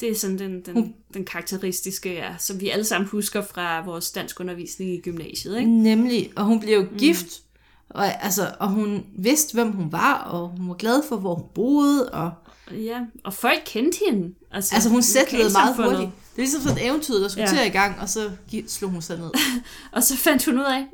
Det 0.00 0.10
er 0.10 0.14
sådan 0.14 0.38
den, 0.38 0.60
den, 0.60 0.74
hun, 0.74 0.94
den 1.14 1.24
karakteristiske, 1.24 2.14
ja, 2.14 2.34
som 2.38 2.60
vi 2.60 2.68
alle 2.68 2.84
sammen 2.84 3.08
husker 3.08 3.42
fra 3.42 3.84
vores 3.84 4.10
dansk 4.10 4.40
undervisning 4.40 4.90
i 4.90 5.00
gymnasiet. 5.00 5.58
Ikke? 5.58 5.70
Nemlig, 5.70 6.32
og 6.36 6.44
hun 6.44 6.60
blev 6.60 6.74
jo 6.74 6.82
mm. 6.90 6.98
gift, 6.98 7.42
og, 7.88 8.24
altså, 8.24 8.54
og 8.60 8.68
hun 8.68 9.06
vidste, 9.18 9.54
hvem 9.54 9.72
hun 9.72 9.92
var, 9.92 10.14
og 10.14 10.48
hun 10.48 10.68
var 10.68 10.74
glad 10.74 11.02
for, 11.08 11.16
hvor 11.16 11.34
hun 11.34 11.44
boede. 11.54 12.10
Og, 12.10 12.32
ja, 12.72 13.00
og 13.24 13.34
folk 13.34 13.62
kendte 13.66 13.98
hende. 14.08 14.34
Altså, 14.50 14.74
altså 14.74 14.90
hun 14.90 15.02
sættede 15.02 15.52
meget 15.52 15.76
hurtigt. 15.76 16.10
Det 16.30 16.36
er 16.36 16.42
ligesom 16.42 16.60
sådan 16.62 16.78
et 16.78 16.86
eventyr, 16.86 17.14
der 17.14 17.28
skulle 17.28 17.50
ja. 17.50 17.56
til 17.56 17.66
i 17.66 17.70
gang, 17.70 18.00
og 18.00 18.08
så 18.08 18.30
slog 18.68 18.90
hun 18.90 19.02
sig 19.02 19.18
ned. 19.18 19.30
og 19.92 20.02
så 20.02 20.16
fandt 20.16 20.44
hun 20.44 20.58
ud 20.58 20.64
af, 20.64 20.86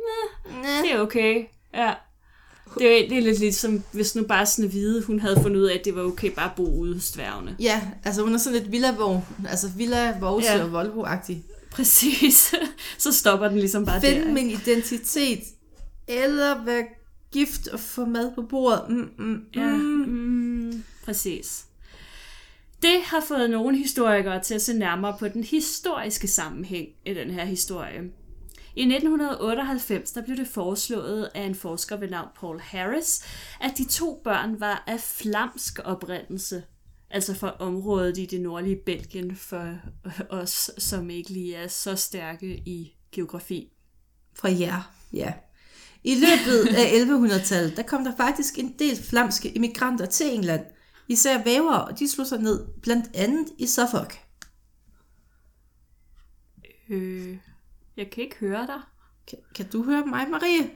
det 0.82 0.92
er 0.92 1.00
okay. 1.00 1.44
Ja. 1.74 1.92
Det 2.78 3.04
er, 3.04 3.08
det 3.08 3.18
er 3.18 3.22
lidt 3.22 3.38
ligesom, 3.38 3.82
hvis 3.92 4.16
nu 4.16 4.22
bare 4.22 4.46
sådan 4.46 4.70
hvide, 4.70 5.02
hun 5.02 5.20
havde 5.20 5.42
fundet 5.42 5.60
ud 5.60 5.66
af, 5.66 5.74
at 5.74 5.84
det 5.84 5.96
var 5.96 6.02
okay 6.02 6.30
bare 6.30 6.50
at 6.50 6.56
bo 6.56 6.66
ude 6.66 6.94
hos 6.94 7.10
dværgene. 7.10 7.56
Ja, 7.60 7.82
altså 8.04 8.22
hun 8.22 8.34
er 8.34 8.38
sådan 8.38 8.58
lidt 8.58 8.72
villa 8.72 8.94
altså 9.48 9.68
villa 9.76 10.18
Vose 10.20 10.52
ja. 10.52 10.64
og 10.64 10.70
Volvo-agtig. 10.70 11.36
Præcis. 11.70 12.54
så 12.98 13.12
stopper 13.12 13.48
den 13.48 13.58
ligesom 13.58 13.86
bare 13.86 14.00
Find 14.00 14.14
der. 14.14 14.22
Find 14.22 14.32
min 14.32 14.50
identitet, 14.50 15.40
eller 16.08 16.64
være 16.64 16.84
gift 17.32 17.68
og 17.68 17.80
få 17.80 18.04
mad 18.04 18.32
på 18.34 18.42
bordet. 18.42 18.84
Mm, 18.88 18.94
mm, 18.94 19.24
mm. 19.24 19.42
Ja, 19.54 19.70
mm, 19.70 20.10
præcis. 21.06 21.66
Det 22.82 23.02
har 23.02 23.20
fået 23.20 23.50
nogle 23.50 23.78
historikere 23.78 24.42
til 24.42 24.54
at 24.54 24.62
se 24.62 24.74
nærmere 24.74 25.16
på 25.18 25.28
den 25.28 25.44
historiske 25.44 26.28
sammenhæng 26.28 26.88
i 27.06 27.14
den 27.14 27.30
her 27.30 27.44
historie. 27.44 28.00
I 28.76 28.82
1998 28.82 30.12
der 30.12 30.22
blev 30.22 30.36
det 30.36 30.48
foreslået 30.48 31.30
af 31.34 31.42
en 31.42 31.54
forsker 31.54 31.96
ved 31.96 32.08
navn 32.10 32.28
Paul 32.40 32.60
Harris, 32.60 33.24
at 33.60 33.78
de 33.78 33.84
to 33.84 34.20
børn 34.24 34.60
var 34.60 34.84
af 34.86 35.00
flamsk 35.00 35.78
oprindelse, 35.84 36.62
altså 37.10 37.34
fra 37.34 37.56
området 37.58 38.18
i 38.18 38.26
det 38.26 38.40
nordlige 38.40 38.80
Belgien 38.86 39.36
for 39.36 39.74
os, 40.30 40.70
som 40.78 41.10
ikke 41.10 41.30
lige 41.30 41.54
er 41.54 41.68
så 41.68 41.96
stærke 41.96 42.56
i 42.56 42.96
geografi. 43.12 43.72
Fra 44.34 44.48
jer, 44.48 44.92
ja. 45.12 45.32
I 46.04 46.14
løbet 46.14 46.76
af 46.76 46.84
1100-tallet, 47.02 47.76
der 47.76 47.82
kom 47.82 48.04
der 48.04 48.16
faktisk 48.16 48.58
en 48.58 48.74
del 48.78 48.96
flamske 48.96 49.50
immigranter 49.50 50.06
til 50.06 50.34
England, 50.34 50.64
især 51.08 51.44
vævere, 51.44 51.84
og 51.84 51.98
de 51.98 52.10
slog 52.10 52.26
sig 52.26 52.38
ned 52.38 52.66
blandt 52.82 53.06
andet 53.14 53.48
i 53.58 53.66
Suffolk. 53.66 54.18
Øh, 56.88 57.38
jeg 57.96 58.10
kan 58.10 58.24
ikke 58.24 58.36
høre 58.36 58.66
dig. 58.66 58.80
Kan, 59.28 59.38
kan 59.54 59.68
du 59.68 59.82
høre 59.82 60.06
mig, 60.06 60.30
Marie? 60.30 60.70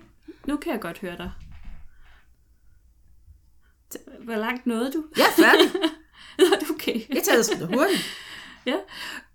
Nu 0.47 0.57
kan 0.57 0.73
jeg 0.73 0.81
godt 0.81 0.99
høre 0.99 1.17
dig. 1.17 1.31
Hvor 4.25 4.37
langt 4.37 4.67
nåede 4.67 4.93
du? 4.93 5.05
Ja, 5.17 5.45
færdig. 5.45 5.73
Nå, 6.39 6.45
det 6.61 6.71
okay. 6.71 7.15
Jeg 7.15 7.23
tager 7.25 7.37
det 7.37 7.47
sgu 7.47 7.67
hurtigt. 7.67 8.03
ja, 8.67 8.77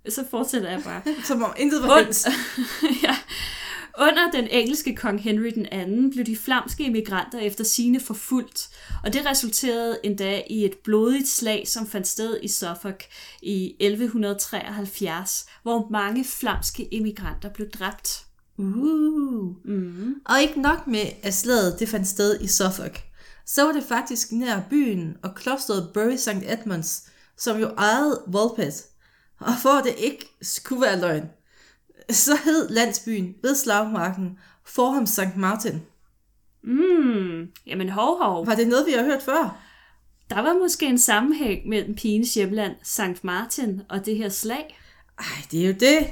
så 0.10 0.26
fortsætter 0.30 0.70
jeg 0.70 0.84
bare. 0.84 1.02
Som 1.24 1.44
om 1.44 1.54
intet 1.58 1.84
var 1.84 2.00
hens. 2.00 2.28
ja. 3.04 3.18
Under 3.98 4.32
den 4.32 4.48
engelske 4.48 4.96
kong 4.96 5.22
Henry 5.22 5.52
den 5.56 5.66
anden 5.72 6.12
blev 6.12 6.26
de 6.26 6.38
flamske 6.38 6.84
immigranter 6.84 7.40
efter 7.40 7.64
sine 7.64 8.00
forfulgt, 8.00 8.70
og 9.04 9.14
det 9.14 9.26
resulterede 9.26 10.00
endda 10.04 10.42
i 10.50 10.66
et 10.66 10.78
blodigt 10.84 11.28
slag, 11.28 11.68
som 11.68 11.88
fandt 11.88 12.08
sted 12.08 12.40
i 12.44 12.48
Suffolk 12.48 13.04
i 13.42 13.76
1173, 13.80 15.46
hvor 15.64 15.88
mange 15.92 16.26
flamske 16.26 16.84
immigranter 16.94 17.50
blev 17.50 17.70
dræbt. 17.70 18.26
Uh. 18.58 19.66
Mm. 19.66 20.16
Og 20.26 20.42
ikke 20.42 20.62
nok 20.62 20.88
med, 20.88 21.06
at 21.24 21.34
slaget 21.34 21.80
det 21.80 21.90
fandt 21.90 22.08
sted 22.08 22.42
i 22.42 22.48
Suffolk, 22.48 23.04
så 23.46 23.64
var 23.64 23.72
det 23.72 23.84
faktisk 23.84 24.32
nær 24.32 24.62
byen 24.70 25.18
og 25.24 25.36
klosteret 25.36 25.90
Bury 25.94 26.16
St. 26.16 26.30
Edmunds, 26.30 27.10
som 27.38 27.60
jo 27.60 27.68
ejede 27.68 28.22
Volpet. 28.28 28.84
Og 29.40 29.54
for 29.62 29.70
at 29.70 29.84
det 29.84 29.96
ikke 29.98 30.26
skulle 30.42 30.82
være 30.82 31.00
løgn, 31.02 31.30
så 32.10 32.36
hed 32.44 32.70
landsbyen 32.70 33.36
ved 33.42 33.56
slagmarken 33.56 34.40
Forham 34.66 35.06
St. 35.06 35.38
Martin. 35.38 35.82
Mm, 36.64 37.48
jamen 37.68 37.90
hov 37.90 38.18
hov. 38.24 38.48
Var 38.48 38.56
det 38.56 38.68
noget, 38.68 38.86
vi 38.86 38.92
har 38.92 39.04
hørt 39.04 39.22
før? 39.22 39.62
Der 40.30 40.42
var 40.42 40.54
måske 40.54 40.86
en 40.86 40.98
sammenhæng 40.98 41.70
mellem 41.70 41.96
pigens 41.96 42.34
hjemland 42.34 42.76
St. 42.84 43.24
Martin 43.24 43.82
og 43.90 44.06
det 44.06 44.18
her 44.18 44.30
slag. 44.30 44.80
Ej, 45.20 45.26
det 45.52 45.64
er 45.64 45.68
jo 45.68 45.74
det. 45.80 46.08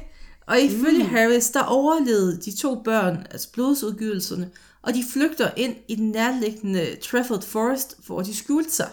Og 0.48 0.60
ifølge 0.60 1.04
mm. 1.04 1.10
Harris, 1.10 1.50
der 1.50 1.64
overlevede 1.64 2.42
de 2.42 2.56
to 2.58 2.82
børn, 2.82 3.28
altså 3.32 3.52
blodsudgivelserne, 3.52 4.52
og 4.82 4.94
de 4.94 5.04
flygter 5.14 5.50
ind 5.58 5.76
i 5.88 5.96
den 5.96 6.10
nærliggende 6.12 6.96
Trafford 6.96 7.42
Forest, 7.42 8.06
hvor 8.06 8.22
de 8.22 8.36
skjulte 8.36 8.72
sig. 8.72 8.90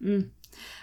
Mm. 0.00 0.24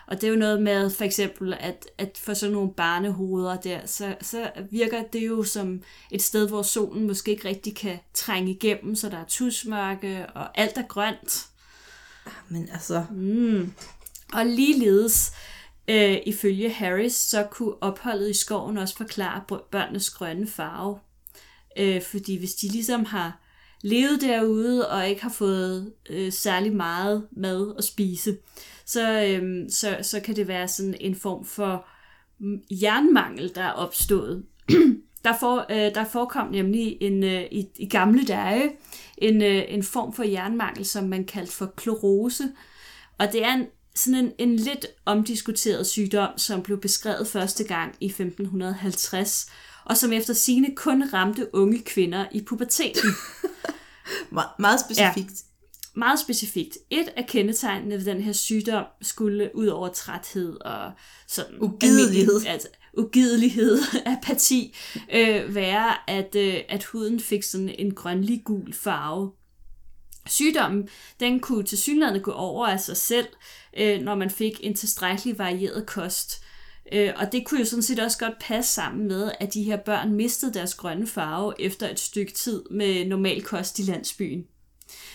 Og 0.09 0.21
det 0.21 0.27
er 0.27 0.31
jo 0.31 0.37
noget 0.37 0.61
med 0.61 0.89
for 0.89 1.03
eksempel, 1.03 1.53
at, 1.59 1.85
at 1.97 2.19
for 2.23 2.33
sådan 2.33 2.53
nogle 2.53 2.73
barnehoveder 2.73 3.55
der, 3.55 3.79
så, 3.85 4.15
så 4.21 4.51
virker 4.71 5.03
det 5.03 5.27
jo 5.27 5.43
som 5.43 5.81
et 6.11 6.21
sted, 6.21 6.47
hvor 6.47 6.61
solen 6.61 7.07
måske 7.07 7.31
ikke 7.31 7.47
rigtig 7.47 7.75
kan 7.75 7.99
trænge 8.13 8.51
igennem, 8.51 8.95
så 8.95 9.09
der 9.09 9.17
er 9.17 9.25
tusmørke, 9.27 10.25
og 10.35 10.59
alt 10.59 10.77
er 10.77 10.87
grønt. 10.87 11.47
Men 12.49 12.69
altså... 12.73 13.05
Mm. 13.11 13.73
Og 14.33 14.45
ligeledes, 14.45 15.31
øh, 15.87 16.17
ifølge 16.25 16.69
Harris, 16.69 17.13
så 17.13 17.47
kunne 17.51 17.83
opholdet 17.83 18.29
i 18.29 18.33
skoven 18.33 18.77
også 18.77 18.97
forklare 18.97 19.59
børnenes 19.71 20.09
grønne 20.09 20.47
farve. 20.47 20.99
Øh, 21.77 22.01
fordi 22.01 22.37
hvis 22.37 22.53
de 22.53 22.67
ligesom 22.67 23.05
har 23.05 23.39
levet 23.81 24.21
derude 24.21 24.89
og 24.89 25.09
ikke 25.09 25.21
har 25.21 25.29
fået 25.29 25.93
øh, 26.09 26.33
særlig 26.33 26.73
meget 26.73 27.27
mad 27.31 27.73
at 27.77 27.83
spise, 27.83 28.37
så, 28.89 29.23
øhm, 29.23 29.69
så, 29.69 29.97
så 30.01 30.19
kan 30.19 30.35
det 30.35 30.47
være 30.47 30.67
sådan 30.67 30.95
en 30.99 31.15
form 31.15 31.45
for 31.45 31.85
mm, 32.39 32.61
jernmangel, 32.71 33.55
der 33.55 33.63
er 33.63 33.71
opstået. 33.71 34.43
der, 35.25 35.33
for, 35.39 35.65
øh, 35.69 35.95
der 35.95 36.05
forekom 36.05 36.51
nemlig 36.51 36.97
en, 37.01 37.23
øh, 37.23 37.43
i, 37.51 37.67
i 37.75 37.89
gamle 37.89 38.25
dage 38.25 38.71
en, 39.17 39.41
øh, 39.41 39.63
en 39.67 39.83
form 39.83 40.13
for 40.13 40.23
jernmangel, 40.23 40.85
som 40.85 41.03
man 41.03 41.25
kaldte 41.25 41.53
for 41.53 41.65
klorose. 41.65 42.51
Og 43.17 43.31
det 43.31 43.45
er 43.45 43.53
en, 43.53 43.65
sådan 43.95 44.25
en, 44.25 44.31
en 44.37 44.55
lidt 44.55 44.85
omdiskuteret 45.05 45.87
sygdom, 45.87 46.37
som 46.37 46.61
blev 46.61 46.81
beskrevet 46.81 47.27
første 47.27 47.63
gang 47.63 47.95
i 47.99 48.05
1550, 48.05 49.51
og 49.85 49.97
som 49.97 50.13
efter 50.13 50.33
sine 50.33 50.75
kun 50.75 51.03
ramte 51.13 51.55
unge 51.55 51.79
kvinder 51.79 52.25
i 52.31 52.41
puberteten. 52.43 53.09
Me- 54.31 54.55
meget 54.59 54.79
specifikt. 54.79 55.31
Ja 55.31 55.48
meget 55.95 56.19
specifikt. 56.19 56.77
Et 56.89 57.07
af 57.17 57.25
kendetegnene 57.27 57.95
ved 57.95 58.05
den 58.05 58.21
her 58.21 58.31
sygdom 58.31 58.85
skulle 59.01 59.51
ud 59.53 59.67
over 59.67 59.87
træthed 59.87 60.57
og 60.61 60.91
sådan 61.27 61.55
ugidelighed, 61.61 62.45
altså, 62.47 62.67
ugidelighed, 62.97 63.79
apati, 64.05 64.75
øh, 65.13 65.55
være, 65.55 66.09
at, 66.09 66.35
øh, 66.35 66.55
at 66.69 66.83
huden 66.83 67.19
fik 67.19 67.43
sådan 67.43 67.75
en 67.79 67.93
grønlig 67.93 68.41
gul 68.45 68.73
farve. 68.73 69.31
Sygdommen 70.27 70.87
den 71.19 71.39
kunne 71.39 71.63
til 71.63 71.77
synligheden 71.77 72.21
gå 72.21 72.31
over 72.31 72.67
af 72.67 72.79
sig 72.79 72.97
selv, 72.97 73.27
øh, 73.77 74.01
når 74.01 74.15
man 74.15 74.29
fik 74.29 74.59
en 74.63 74.75
tilstrækkelig 74.75 75.39
varieret 75.39 75.85
kost. 75.85 76.43
Øh, 76.91 77.13
og 77.15 77.31
det 77.31 77.45
kunne 77.45 77.59
jo 77.59 77.65
sådan 77.65 77.83
set 77.83 77.99
også 77.99 78.17
godt 78.17 78.39
passe 78.41 78.73
sammen 78.73 79.07
med, 79.07 79.31
at 79.39 79.53
de 79.53 79.63
her 79.63 79.77
børn 79.77 80.13
mistede 80.13 80.53
deres 80.53 80.75
grønne 80.75 81.07
farve 81.07 81.53
efter 81.61 81.89
et 81.89 81.99
stykke 81.99 82.33
tid 82.33 82.63
med 82.71 83.05
normal 83.05 83.43
kost 83.43 83.79
i 83.79 83.81
landsbyen. 83.81 84.45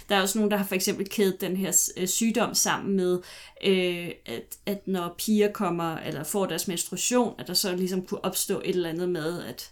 Der 0.09 0.17
er 0.17 0.23
også 0.23 0.39
nogen, 0.39 0.51
der 0.51 0.57
har 0.57 0.65
for 0.65 0.75
eksempel 0.75 1.09
kædet 1.09 1.41
den 1.41 1.57
her 1.57 1.91
øh, 1.97 2.09
sygdom 2.09 2.55
sammen 2.55 2.97
med, 2.97 3.19
øh, 3.65 4.09
at, 4.27 4.57
at 4.67 4.89
når 4.89 5.15
piger 5.19 5.53
kommer 5.53 5.97
eller 5.97 6.25
får 6.25 6.47
deres 6.47 6.69
menstruation, 6.69 7.35
at 7.39 7.47
der 7.47 7.55
så 7.55 7.77
ligesom 7.77 8.03
kunne 8.03 8.25
opstå 8.25 8.61
et 8.65 8.75
eller 8.75 8.89
andet 8.89 9.09
med, 9.09 9.43
at 9.45 9.71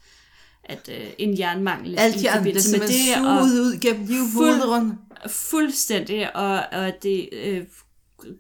at 0.64 0.88
øh, 0.88 1.06
en 1.18 1.38
jernmangel 1.38 1.98
Alt 1.98 2.26
andre, 2.26 2.52
det 2.52 2.78
med 2.78 2.88
det, 2.88 3.26
og 3.26 3.42
ud 3.42 3.80
gennem 3.80 4.06
livmoderen. 4.06 4.88
Fuld, 4.88 5.30
fuldstændig, 5.30 6.36
og, 6.36 6.52
og 6.52 6.86
at 6.86 7.02
det 7.02 7.28
øh, 7.32 7.64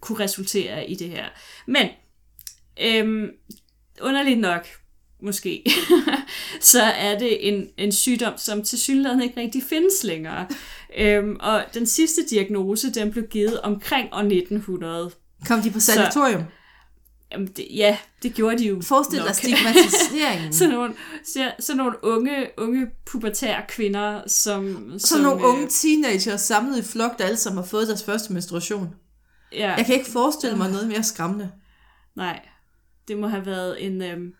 kunne 0.00 0.24
resultere 0.24 0.90
i 0.90 0.94
det 0.94 1.08
her. 1.08 1.24
Men, 1.66 1.88
øh, 2.80 3.28
underligt 4.00 4.40
nok, 4.40 4.66
måske, 5.22 5.64
så 6.60 6.82
er 6.82 7.18
det 7.18 7.48
en, 7.48 7.68
en 7.76 7.92
sygdom, 7.92 8.32
som 8.36 8.62
til 8.62 8.78
synligheden 8.78 9.22
ikke 9.22 9.40
rigtig 9.40 9.62
findes 9.62 10.04
længere. 10.04 10.46
Øhm, 10.98 11.36
og 11.40 11.64
den 11.74 11.86
sidste 11.86 12.22
diagnose, 12.30 12.94
den 12.94 13.10
blev 13.10 13.26
givet 13.26 13.60
omkring 13.60 14.08
år 14.12 14.18
1900. 14.18 15.10
Kom 15.46 15.60
de 15.60 15.70
på 15.70 15.80
sanatorium? 15.80 16.40
Så, 16.40 16.46
jamen 17.32 17.46
det, 17.46 17.66
ja, 17.70 17.98
det 18.22 18.34
gjorde 18.34 18.58
de 18.58 18.66
jo 18.66 18.82
Forestil 18.82 19.18
dig 19.18 19.36
stigmatiseringen. 19.42 20.52
sådan, 20.52 20.74
nogle, 20.74 20.94
så, 21.24 21.52
sådan 21.60 21.76
nogle 21.76 22.04
unge, 22.04 22.46
unge 22.58 22.86
pubertære 23.06 23.62
kvinder, 23.68 24.22
som... 24.26 24.84
Sådan 24.86 24.98
som, 25.00 25.20
nogle 25.20 25.42
øh, 25.42 25.48
unge 25.48 25.68
teenager 25.70 26.36
samlet 26.36 26.78
i 26.78 26.82
flok, 26.82 27.18
der 27.18 27.24
alle 27.24 27.36
sammen 27.36 27.62
har 27.62 27.68
fået 27.68 27.88
deres 27.88 28.04
første 28.04 28.32
menstruation. 28.32 28.94
Ja. 29.52 29.74
Jeg 29.74 29.86
kan 29.86 29.94
ikke 29.94 30.10
forestille 30.10 30.56
mig 30.56 30.70
noget 30.70 30.88
mere 30.88 31.02
skræmmende. 31.02 31.50
Nej, 32.16 32.40
det 33.08 33.18
må 33.18 33.28
have 33.28 33.46
været 33.46 33.86
en... 33.86 34.02
Øhm, 34.02 34.32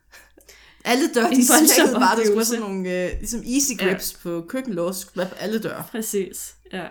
alle 0.85 1.09
døre, 1.15 1.31
de 1.31 1.47
smækkede 1.47 1.95
bare, 1.95 2.17
der 2.17 2.25
skulle 2.25 2.45
sådan 2.45 2.63
nogle 2.63 2.79
uh, 2.79 3.19
ligesom 3.19 3.41
easy 3.41 3.73
grips 3.79 4.13
ja. 4.13 4.31
på 4.31 4.47
køkkenlås, 4.49 5.05
på 5.05 5.21
alle 5.41 5.59
døre. 5.59 5.85
Præcis, 5.91 6.55
ja. 6.73 6.85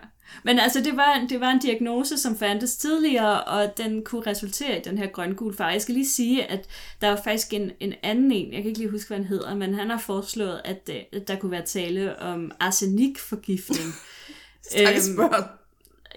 Men 0.44 0.60
altså, 0.60 0.82
det 0.82 0.98
var, 0.98 1.26
det 1.30 1.40
var 1.40 1.52
en 1.52 1.60
diagnose, 1.60 2.18
som 2.18 2.38
fandtes 2.38 2.76
tidligere, 2.76 3.44
og 3.44 3.78
den 3.78 4.04
kunne 4.04 4.28
resultere 4.28 4.78
i 4.78 4.82
den 4.82 4.98
her 4.98 5.08
grøngul 5.08 5.56
farve. 5.56 5.72
Jeg 5.72 5.82
skal 5.82 5.96
lige 5.96 6.10
sige, 6.10 6.46
at 6.46 6.68
der 7.02 7.10
var 7.10 7.22
faktisk 7.24 7.54
en, 7.54 7.72
en 7.80 7.94
anden 8.04 8.32
en, 8.32 8.54
jeg 8.54 8.58
kan 8.58 8.66
ikke 8.66 8.80
lige 8.80 8.92
huske, 8.92 9.08
hvad 9.08 9.18
han 9.18 9.26
hedder, 9.26 9.56
men 9.56 9.74
han 9.74 9.90
har 9.90 9.98
foreslået, 9.98 10.62
at, 10.66 10.90
øh, 10.90 10.96
at 11.14 11.28
der 11.28 11.36
kunne 11.36 11.52
være 11.52 11.66
tale 11.66 12.20
om 12.20 12.52
arsenikforgiftning. 12.60 13.94
Stakkes 14.72 15.10
øhm. 15.10 15.20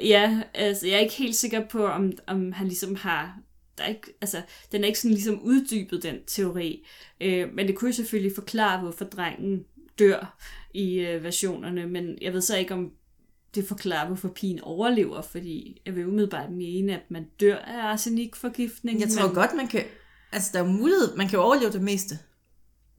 Ja, 0.01 0.41
altså 0.55 0.87
jeg 0.87 0.95
er 0.95 1.01
ikke 1.01 1.15
helt 1.15 1.37
sikker 1.37 1.67
på, 1.69 1.87
om, 1.87 2.13
om 2.27 2.53
han 2.53 2.67
ligesom 2.67 2.95
har 2.95 3.39
der 3.79 3.85
er 3.85 3.89
ikke, 3.89 4.15
altså, 4.21 4.43
den 4.73 4.83
er 4.83 4.87
ikke 4.87 5.01
sådan 5.01 5.15
ligesom 5.15 5.43
uddybet, 5.43 6.03
den 6.03 6.17
teori. 6.27 6.87
Øh, 7.21 7.55
men 7.55 7.67
det 7.67 7.77
kunne 7.77 7.89
jo 7.89 7.95
selvfølgelig 7.95 8.35
forklare, 8.35 8.81
hvorfor 8.81 9.05
drengen 9.05 9.65
dør 9.99 10.39
i 10.75 10.99
øh, 10.99 11.25
versionerne, 11.25 11.87
men 11.87 12.19
jeg 12.21 12.33
ved 12.33 12.41
så 12.41 12.57
ikke, 12.57 12.75
om 12.75 12.93
det 13.55 13.69
forklarer, 13.69 14.07
hvorfor 14.07 14.29
pigen 14.29 14.61
overlever, 14.61 15.23
fordi 15.23 15.83
jeg 15.87 15.97
vil 15.97 16.07
umiddelbart 16.07 16.51
mene, 16.51 16.95
at 16.95 17.11
man 17.11 17.27
dør 17.41 17.57
af 17.57 17.93
arsenikforgiftning. 17.93 19.01
Jeg 19.01 19.09
tror 19.09 19.27
men... 19.27 19.35
godt, 19.35 19.51
man 19.57 19.69
kan, 19.69 19.85
altså 20.33 20.51
der 20.53 20.59
er 20.59 20.67
mulighed, 20.67 21.17
man 21.17 21.29
kan 21.29 21.39
overleve 21.39 21.73
det 21.73 21.83
meste. 21.83 22.19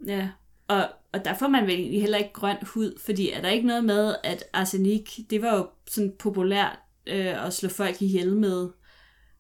Ja, 0.07 0.29
og, 0.67 0.89
og 1.13 1.25
der 1.25 1.33
får 1.33 1.47
man 1.47 1.63
vel 1.63 1.75
egentlig 1.75 2.01
heller 2.01 2.17
ikke 2.17 2.33
grøn 2.33 2.57
hud, 2.61 2.99
fordi 3.05 3.29
er 3.29 3.41
der 3.41 3.49
ikke 3.49 3.67
noget 3.67 3.85
med, 3.85 4.15
at 4.23 4.43
arsenik, 4.53 5.19
det 5.29 5.41
var 5.41 5.57
jo 5.57 5.67
sådan 5.88 6.13
populært 6.19 6.79
øh, 7.07 7.45
at 7.45 7.53
slå 7.53 7.69
folk 7.69 8.01
ihjel 8.01 8.35
med, 8.35 8.69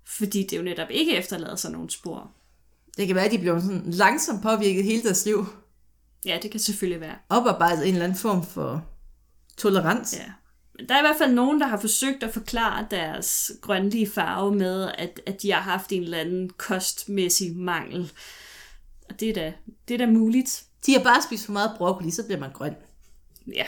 fordi 0.07 0.43
det 0.43 0.57
jo 0.57 0.63
netop 0.63 0.87
ikke 0.89 1.15
efterlader 1.15 1.55
sig 1.55 1.71
nogen 1.71 1.89
spor. 1.89 2.31
Det 2.97 3.07
kan 3.07 3.15
være, 3.15 3.25
at 3.25 3.31
de 3.31 3.39
bliver 3.39 3.59
sådan 3.59 3.83
langsomt 3.85 4.43
påvirket 4.43 4.83
hele 4.83 5.03
deres 5.03 5.25
liv. 5.25 5.45
Ja, 6.25 6.39
det 6.41 6.51
kan 6.51 6.59
selvfølgelig 6.59 7.01
være. 7.01 7.15
Oparbejdet 7.29 7.87
en 7.87 7.93
eller 7.93 8.05
anden 8.05 8.17
form 8.17 8.45
for 8.45 8.85
tolerans. 9.57 10.13
Ja. 10.13 10.31
Der 10.89 10.95
er 10.95 10.99
i 10.99 11.07
hvert 11.07 11.17
fald 11.17 11.33
nogen, 11.33 11.61
der 11.61 11.67
har 11.67 11.79
forsøgt 11.79 12.23
at 12.23 12.33
forklare 12.33 12.87
deres 12.91 13.51
grønlige 13.61 14.07
farve 14.09 14.55
med, 14.55 14.91
at, 14.97 15.21
at 15.25 15.41
de 15.41 15.51
har 15.51 15.61
haft 15.61 15.91
en 15.91 16.03
eller 16.03 16.17
anden 16.17 16.49
kostmæssig 16.49 17.57
mangel. 17.57 18.11
Og 19.09 19.19
det 19.19 19.29
er 19.29 19.33
da, 19.33 19.53
det 19.87 19.93
er 19.93 19.97
da 19.97 20.11
muligt. 20.11 20.65
De 20.85 20.93
har 20.93 21.03
bare 21.03 21.21
spist 21.21 21.45
for 21.45 21.51
meget 21.51 21.71
broccoli, 21.77 22.11
så 22.11 22.25
bliver 22.25 22.39
man 22.39 22.51
grøn. 22.53 22.75
Ja, 23.53 23.65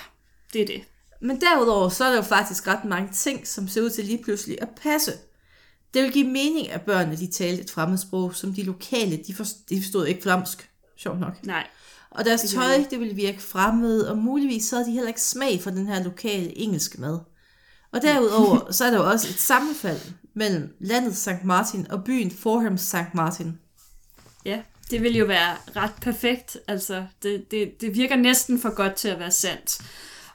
det 0.53 0.61
er 0.61 0.65
det. 0.65 0.83
Men 1.21 1.41
derudover, 1.41 1.89
så 1.89 2.03
er 2.03 2.09
der 2.09 2.15
jo 2.15 2.21
faktisk 2.21 2.67
ret 2.67 2.85
mange 2.85 3.13
ting, 3.13 3.47
som 3.47 3.67
ser 3.67 3.81
ud 3.81 3.89
til 3.89 4.05
lige 4.05 4.23
pludselig 4.23 4.61
at 4.61 4.69
passe. 4.81 5.11
Det 5.93 6.03
vil 6.03 6.11
give 6.11 6.27
mening, 6.27 6.69
at 6.69 6.81
børnene 6.81 7.17
de 7.17 7.27
talte 7.27 7.63
et 7.63 7.71
fremmedsprog, 7.71 8.35
som 8.35 8.53
de 8.53 8.63
lokale, 8.63 9.17
de, 9.27 9.33
forstod, 9.33 9.61
de 9.69 9.81
forstod 9.81 10.05
ikke 10.05 10.21
flamsk. 10.21 10.69
Sjovt 10.97 11.19
nok. 11.19 11.45
Nej. 11.45 11.67
Og 12.11 12.25
deres 12.25 12.41
det 12.41 12.49
tøj, 12.49 12.85
det 12.89 12.99
ville 12.99 13.15
virke 13.15 13.41
fremmed, 13.41 14.01
og 14.01 14.17
muligvis 14.17 14.65
så 14.65 14.75
havde 14.75 14.87
de 14.87 14.93
heller 14.93 15.07
ikke 15.07 15.21
smag 15.21 15.61
for 15.61 15.69
den 15.69 15.87
her 15.87 16.03
lokale 16.03 16.57
engelske 16.57 17.01
mad. 17.01 17.19
Og 17.91 18.01
derudover, 18.01 18.71
så 18.71 18.85
er 18.85 18.91
der 18.91 18.97
jo 18.97 19.09
også 19.09 19.27
et 19.29 19.39
sammenfald 19.39 19.99
mellem 20.33 20.75
landet 20.79 21.17
St. 21.17 21.43
Martin 21.43 21.91
og 21.91 22.03
byen 22.03 22.31
Forham 22.31 22.77
St. 22.77 23.13
Martin. 23.13 23.59
Ja, 24.45 24.61
det 24.91 25.03
vil 25.03 25.15
jo 25.15 25.25
være 25.25 25.55
ret 25.75 25.93
perfekt. 26.01 26.57
Altså, 26.67 27.05
det, 27.23 27.51
det, 27.51 27.81
det 27.81 27.95
virker 27.95 28.15
næsten 28.15 28.59
for 28.59 28.69
godt 28.69 28.93
til 28.93 29.07
at 29.07 29.19
være 29.19 29.31
sandt. 29.31 29.81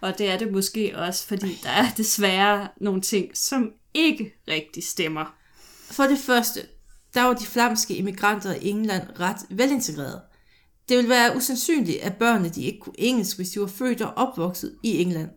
Og 0.01 0.19
det 0.19 0.31
er 0.31 0.39
det 0.39 0.53
måske 0.53 0.99
også, 0.99 1.27
fordi 1.27 1.61
der 1.63 1.71
er 1.71 1.91
desværre 1.97 2.69
nogle 2.81 3.01
ting, 3.01 3.37
som 3.37 3.73
ikke 3.95 4.35
rigtig 4.49 4.85
stemmer. 4.85 5.35
For 5.93 6.05
det 6.05 6.19
første, 6.19 6.61
der 7.15 7.23
var 7.23 7.35
de 7.35 7.47
flamske 7.47 7.97
immigranter 7.97 8.55
i 8.55 8.69
England 8.69 9.03
ret 9.21 9.37
velintegrerede. 9.51 10.21
Det 10.89 10.97
ville 10.97 11.11
være 11.11 11.37
usandsynligt, 11.37 12.01
at 12.01 12.17
børnene 12.17 12.49
de 12.49 12.63
ikke 12.63 12.79
kunne 12.79 13.01
engelsk, 13.01 13.37
hvis 13.37 13.51
de 13.51 13.61
var 13.61 13.67
født 13.67 14.01
og 14.01 14.15
opvokset 14.15 14.77
i 14.83 14.99
England. 14.99 15.31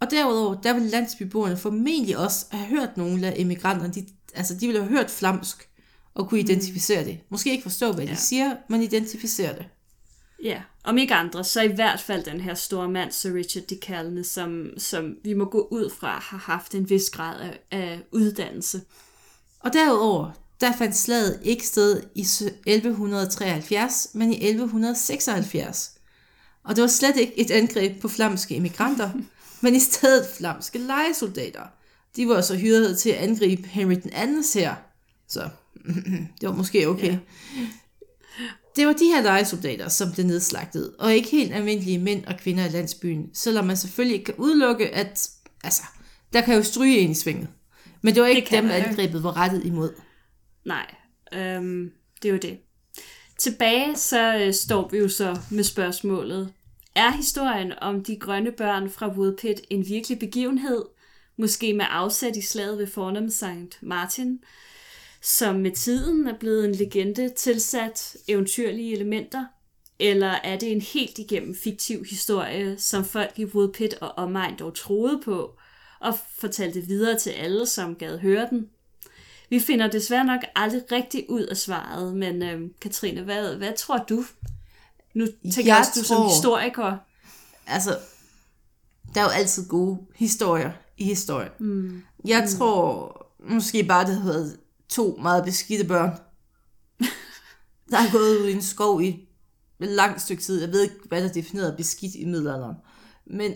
Og 0.00 0.10
derudover, 0.10 0.60
der 0.60 0.72
ville 0.72 0.88
landsbyboerne 0.88 1.56
formentlig 1.56 2.18
også 2.18 2.46
have 2.50 2.66
hørt 2.66 2.96
nogle 2.96 3.26
af 3.26 3.34
immigranterne, 3.38 3.92
de, 3.92 4.06
altså 4.34 4.54
de 4.54 4.66
ville 4.66 4.82
have 4.82 4.92
hørt 4.92 5.10
flamsk 5.10 5.68
og 6.14 6.28
kunne 6.28 6.40
mm. 6.40 6.46
identificere 6.46 7.04
det. 7.04 7.20
Måske 7.28 7.50
ikke 7.50 7.62
forstå, 7.62 7.92
hvad 7.92 8.04
ja. 8.04 8.10
de 8.10 8.16
siger, 8.16 8.56
men 8.68 8.82
identificere 8.82 9.56
det. 9.56 9.66
Ja, 10.42 10.62
om 10.84 10.98
ikke 10.98 11.14
andre, 11.14 11.44
så 11.44 11.62
i 11.62 11.72
hvert 11.72 12.00
fald 12.00 12.24
den 12.24 12.40
her 12.40 12.54
store 12.54 12.88
mand, 12.88 13.12
Sir 13.12 13.34
Richard 13.34 13.64
de 13.64 13.78
Calne, 13.82 14.24
som, 14.24 14.66
som 14.78 15.16
vi 15.24 15.34
må 15.34 15.44
gå 15.44 15.68
ud 15.70 15.90
fra, 15.90 16.18
har 16.18 16.38
haft 16.38 16.74
en 16.74 16.90
vis 16.90 17.10
grad 17.10 17.40
af, 17.40 17.60
af 17.70 18.00
uddannelse. 18.12 18.80
Og 19.60 19.72
derudover, 19.72 20.30
der 20.60 20.72
fandt 20.76 20.96
slaget 20.96 21.40
ikke 21.42 21.66
sted 21.66 22.02
i 22.14 22.20
1173, 22.20 24.08
men 24.14 24.32
i 24.32 24.48
1176. 24.48 25.92
Og 26.64 26.76
det 26.76 26.82
var 26.82 26.88
slet 26.88 27.16
ikke 27.16 27.38
et 27.38 27.50
angreb 27.50 28.00
på 28.00 28.08
flamske 28.08 28.54
immigranter, 28.54 29.10
men 29.62 29.74
i 29.74 29.80
stedet 29.80 30.26
flamske 30.36 30.78
lejesoldater. 30.78 31.62
De 32.16 32.28
var 32.28 32.40
så 32.40 32.56
hyret 32.56 32.98
til 32.98 33.10
at 33.10 33.16
angribe 33.16 33.68
Henry 33.68 33.94
den 34.02 34.12
andens 34.12 34.52
her. 34.52 34.74
Så 35.28 35.48
det 36.40 36.48
var 36.48 36.54
måske 36.54 36.88
okay. 36.88 37.12
Ja. 37.12 37.18
Det 38.76 38.86
var 38.86 38.92
de 38.92 39.04
her 39.04 39.22
lejesoldater, 39.22 39.88
som 39.88 40.12
blev 40.12 40.26
nedslagtet, 40.26 40.94
og 40.98 41.14
ikke 41.14 41.30
helt 41.30 41.54
almindelige 41.54 41.98
mænd 41.98 42.24
og 42.24 42.36
kvinder 42.36 42.66
i 42.66 42.68
landsbyen, 42.68 43.30
selvom 43.34 43.64
man 43.64 43.76
selvfølgelig 43.76 44.14
ikke 44.14 44.24
kan 44.24 44.34
udelukke, 44.38 44.94
at 44.94 45.30
altså, 45.64 45.82
der 46.32 46.40
kan 46.40 46.54
jo 46.54 46.62
stryge 46.62 46.98
en 46.98 47.10
i 47.10 47.14
svinget. 47.14 47.48
Men 48.02 48.14
det 48.14 48.22
var 48.22 48.28
ikke 48.28 48.50
det 48.50 48.62
dem, 48.62 48.70
angrebet 48.70 49.22
var 49.22 49.36
rettet 49.36 49.64
imod. 49.64 49.90
Nej, 50.64 50.94
øhm, 51.32 51.92
det 52.22 52.28
er 52.28 52.32
jo 52.32 52.38
det. 52.38 52.58
Tilbage 53.38 53.96
så 53.96 54.36
øh, 54.36 54.54
står 54.54 54.88
vi 54.88 54.98
jo 54.98 55.08
så 55.08 55.38
med 55.50 55.64
spørgsmålet. 55.64 56.52
Er 56.94 57.10
historien 57.10 57.72
om 57.80 58.04
de 58.04 58.16
grønne 58.16 58.52
børn 58.52 58.90
fra 58.90 59.08
Woodpit 59.08 59.60
en 59.70 59.88
virkelig 59.88 60.18
begivenhed? 60.18 60.84
Måske 61.36 61.74
med 61.74 61.84
afsæt 61.88 62.36
i 62.36 62.42
slaget 62.42 62.78
ved 62.78 62.86
Fornham 62.86 63.30
St. 63.30 63.82
Martin, 63.82 64.38
som 65.22 65.56
med 65.56 65.70
tiden 65.70 66.26
er 66.26 66.38
blevet 66.38 66.64
en 66.64 66.74
legende 66.74 67.28
tilsat 67.28 68.16
eventyrlige 68.28 68.92
elementer? 68.92 69.44
Eller 69.98 70.30
er 70.44 70.58
det 70.58 70.72
en 70.72 70.80
helt 70.80 71.18
igennem 71.18 71.54
fiktiv 71.54 72.04
historie, 72.04 72.78
som 72.78 73.04
folk 73.04 73.38
i 73.38 73.44
Woodpit 73.44 73.94
og 73.94 74.10
omegn 74.10 74.58
dog 74.58 74.74
troede 74.74 75.20
på, 75.24 75.58
og 76.00 76.14
fortalte 76.38 76.80
videre 76.80 77.18
til 77.18 77.30
alle, 77.30 77.66
som 77.66 77.94
gad 77.94 78.18
høre 78.18 78.46
den? 78.50 78.68
Vi 79.50 79.60
finder 79.60 79.90
desværre 79.90 80.24
nok 80.24 80.40
aldrig 80.56 80.82
rigtig 80.92 81.30
ud 81.30 81.42
af 81.42 81.56
svaret, 81.56 82.16
men 82.16 82.42
øh, 82.42 82.70
Katrine, 82.80 83.22
hvad, 83.22 83.56
hvad 83.56 83.72
tror 83.78 83.98
du? 83.98 84.24
Nu 85.14 85.26
tænker 85.54 85.72
jeg, 85.72 85.78
også, 85.78 85.90
du 86.00 86.04
tror, 86.04 86.16
som 86.16 86.28
historiker. 86.28 86.96
Altså, 87.66 87.98
der 89.14 89.20
er 89.20 89.24
jo 89.24 89.30
altid 89.30 89.68
gode 89.68 89.98
historier 90.16 90.72
i 90.98 91.04
historien. 91.04 91.50
Mm. 91.58 92.02
Jeg 92.24 92.40
mm. 92.40 92.58
tror 92.58 93.16
måske 93.38 93.84
bare, 93.84 94.06
det 94.06 94.14
havde 94.14 94.34
været 94.34 94.58
to 94.88 95.18
meget 95.22 95.44
beskidte 95.44 95.84
børn, 95.84 96.10
der 97.90 97.96
har 97.96 98.12
gået 98.12 98.38
ud 98.38 98.48
i 98.48 98.52
en 98.52 98.62
skov 98.62 99.02
i 99.02 99.28
et 99.80 99.88
langt 99.88 100.22
stykke 100.22 100.42
tid. 100.42 100.60
Jeg 100.60 100.72
ved 100.72 100.82
ikke, 100.82 100.96
hvad 101.08 101.22
der 101.22 101.32
definerer 101.32 101.76
beskidt 101.76 102.14
i 102.14 102.24
middelalderen. 102.24 102.76
Men 103.26 103.54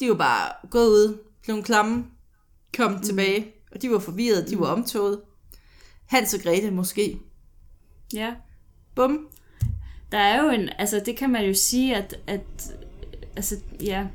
de 0.00 0.08
var 0.08 0.14
bare 0.14 0.52
gået 0.70 0.88
ud, 0.88 1.18
blev 1.42 1.62
klamme, 1.62 2.04
kom 2.76 2.92
mm. 2.92 3.02
tilbage, 3.02 3.52
og 3.72 3.82
de 3.82 3.90
var 3.90 3.98
forvirrede, 3.98 4.50
de 4.50 4.60
var 4.60 4.74
mm. 4.74 4.80
omtoget. 4.80 5.20
Hans 6.06 6.34
og 6.34 6.40
Grete 6.40 6.70
måske. 6.70 7.18
Ja. 8.14 8.34
Bum. 8.94 9.28
Der 10.12 10.18
er 10.18 10.44
jo 10.44 10.50
en, 10.50 10.68
altså 10.78 11.02
det 11.06 11.16
kan 11.16 11.30
man 11.30 11.44
jo 11.44 11.54
sige, 11.54 11.96
at, 11.96 12.14
at 12.26 12.74
altså, 13.36 13.56
ja, 13.80 14.06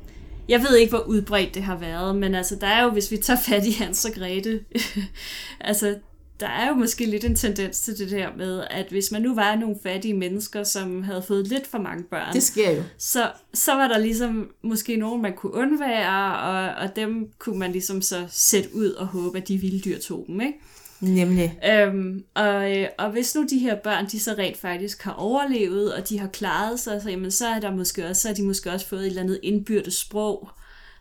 jeg 0.48 0.60
ved 0.60 0.76
ikke, 0.76 0.90
hvor 0.90 1.04
udbredt 1.04 1.54
det 1.54 1.62
har 1.62 1.76
været, 1.76 2.16
men 2.16 2.34
altså, 2.34 2.56
der 2.56 2.66
er 2.66 2.84
jo, 2.84 2.90
hvis 2.90 3.10
vi 3.10 3.16
tager 3.16 3.40
fat 3.40 3.66
i 3.66 3.70
Hans 3.70 4.04
og 4.04 4.12
Grete, 4.12 4.64
altså, 5.60 5.98
der 6.40 6.46
er 6.46 6.68
jo 6.68 6.74
måske 6.74 7.06
lidt 7.06 7.24
en 7.24 7.36
tendens 7.36 7.80
til 7.80 7.98
det 7.98 8.10
der 8.10 8.28
med, 8.36 8.64
at 8.70 8.86
hvis 8.90 9.12
man 9.12 9.22
nu 9.22 9.34
var 9.34 9.56
nogle 9.56 9.76
fattige 9.82 10.14
mennesker, 10.14 10.64
som 10.64 11.02
havde 11.02 11.22
fået 11.22 11.46
lidt 11.46 11.66
for 11.66 11.78
mange 11.78 12.04
børn, 12.04 12.34
Det 12.34 12.42
sker 12.42 12.70
jo. 12.70 12.82
så, 12.98 13.30
så 13.54 13.74
var 13.74 13.88
der 13.88 13.98
ligesom 13.98 14.50
måske 14.62 14.96
nogen, 14.96 15.22
man 15.22 15.32
kunne 15.36 15.54
undvære, 15.54 16.38
og, 16.38 16.82
og 16.84 16.96
dem 16.96 17.28
kunne 17.38 17.58
man 17.58 17.72
ligesom 17.72 18.02
så 18.02 18.26
sætte 18.30 18.68
ud 18.74 18.90
og 18.90 19.06
håbe, 19.06 19.38
at 19.38 19.48
de 19.48 19.58
vilde 19.58 19.80
dyr 19.80 19.98
tog 19.98 20.24
dem, 20.28 20.40
ikke? 20.40 20.58
Nemlig. 21.00 21.58
Øhm, 21.70 22.24
og, 22.34 22.78
øh, 22.78 22.88
og 22.98 23.10
hvis 23.10 23.34
nu 23.34 23.46
de 23.50 23.58
her 23.58 23.74
børn, 23.74 24.06
de 24.06 24.20
så 24.20 24.34
rent 24.38 24.56
faktisk 24.56 25.02
har 25.02 25.12
overlevet, 25.12 25.94
og 25.94 26.08
de 26.08 26.18
har 26.18 26.28
klaret 26.28 26.80
sig, 26.80 27.02
så, 27.02 27.10
jamen, 27.10 27.30
så, 27.30 27.46
er 27.46 27.60
der 27.60 27.70
måske 27.70 28.06
også, 28.06 28.22
så 28.22 28.28
har 28.28 28.34
de 28.34 28.42
måske 28.42 28.72
også 28.72 28.86
fået 28.88 29.00
et 29.00 29.06
eller 29.06 29.22
andet 29.22 29.40
indbyrdes 29.42 29.94
sprog, 29.94 30.48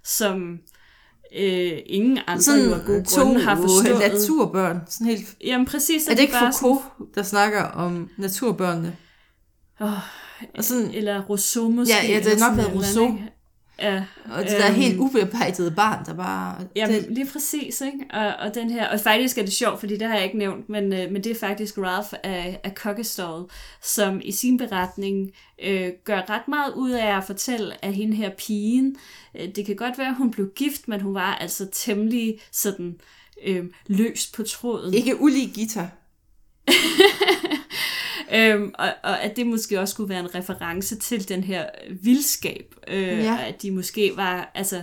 som 0.04 0.60
øh, 1.36 1.72
ingen 1.86 2.20
andre 2.28 2.42
Sådan 2.44 2.66
jo 2.66 2.76
gode 2.86 3.04
to 3.04 3.22
grunde 3.22 3.42
har 3.44 3.56
forstået. 3.56 4.00
naturbørn. 4.14 4.80
Sådan 4.90 5.08
helt... 5.08 5.36
Jamen 5.46 5.66
præcis. 5.68 6.08
Er 6.08 6.12
det 6.14 6.20
ikke 6.22 6.34
bare 6.34 6.54
Foucault, 6.60 6.82
der 7.16 7.24
snakker 7.24 7.64
om 7.64 8.10
naturbørnene? 8.18 8.96
Sådan, 9.80 9.94
Og 10.58 10.64
sådan, 10.64 10.92
eller 10.94 11.22
Rousseau 11.22 11.70
måske. 11.70 11.94
Ja, 11.94 12.08
ja, 12.08 12.20
det 12.20 12.26
eller 12.26 12.32
nok 12.32 12.40
sådan 12.40 12.58
været 12.58 12.68
et 12.68 12.72
eller 12.72 12.86
Rousseau. 12.86 13.06
ikke? 13.06 13.32
Ja, 13.82 14.04
og 14.26 14.44
det 14.44 14.52
der 14.52 14.68
øhm, 14.68 14.76
helt 14.76 14.98
ubearbejdede 14.98 15.72
barn, 15.72 16.06
der 16.06 16.14
bare... 16.14 16.68
Jamen, 16.76 16.96
det, 16.96 17.12
lige 17.12 17.28
præcis, 17.34 17.82
ikke? 17.82 18.00
Og, 18.14 18.36
og 18.36 18.56
den 18.56 18.70
her, 18.70 18.88
og 18.88 19.00
faktisk 19.00 19.38
er 19.38 19.42
det 19.42 19.54
sjovt, 19.54 19.80
fordi 19.80 19.98
det 19.98 20.08
har 20.08 20.16
jeg 20.16 20.24
ikke 20.24 20.38
nævnt, 20.38 20.70
men, 20.70 20.94
øh, 20.94 21.12
men 21.12 21.24
det 21.24 21.32
er 21.32 21.40
faktisk 21.40 21.78
Ralph 21.78 22.14
af, 22.24 22.60
af 22.64 22.72
Cockestall, 22.76 23.44
som 23.82 24.22
i 24.24 24.32
sin 24.32 24.58
beretning 24.58 25.32
øh, 25.64 25.90
gør 26.04 26.22
ret 26.30 26.48
meget 26.48 26.74
ud 26.74 26.92
af 26.92 27.18
at 27.18 27.24
fortælle, 27.24 27.86
at 27.86 27.94
hende 27.94 28.16
her 28.16 28.30
pigen, 28.30 28.96
øh, 29.40 29.48
det 29.56 29.66
kan 29.66 29.76
godt 29.76 29.98
være, 29.98 30.10
at 30.10 30.16
hun 30.16 30.32
blev 30.32 30.50
gift, 30.56 30.88
men 30.88 31.02
hun 31.02 31.14
var 31.14 31.36
altså 31.36 31.68
temmelig 31.72 32.40
sådan 32.52 32.96
øh, 33.46 33.66
løs 33.88 34.32
på 34.36 34.44
tråden. 34.44 34.94
ikke 34.94 35.22
ulig 35.22 35.52
guitar. 35.56 35.90
Øhm, 38.34 38.72
og, 38.80 38.90
og 39.04 39.24
at 39.24 39.36
det 39.36 39.48
måske 39.48 39.80
også 39.80 39.92
skulle 39.92 40.10
være 40.10 40.20
en 40.20 40.36
reference 40.36 40.96
til 40.96 41.30
den 41.30 41.44
her 41.44 41.66
vildskab. 42.02 42.76
Øh, 42.88 43.08
Ja. 43.08 43.38
At 43.48 43.62
de 43.62 43.72
måske 43.72 44.12
var, 44.16 44.52
altså, 44.56 44.82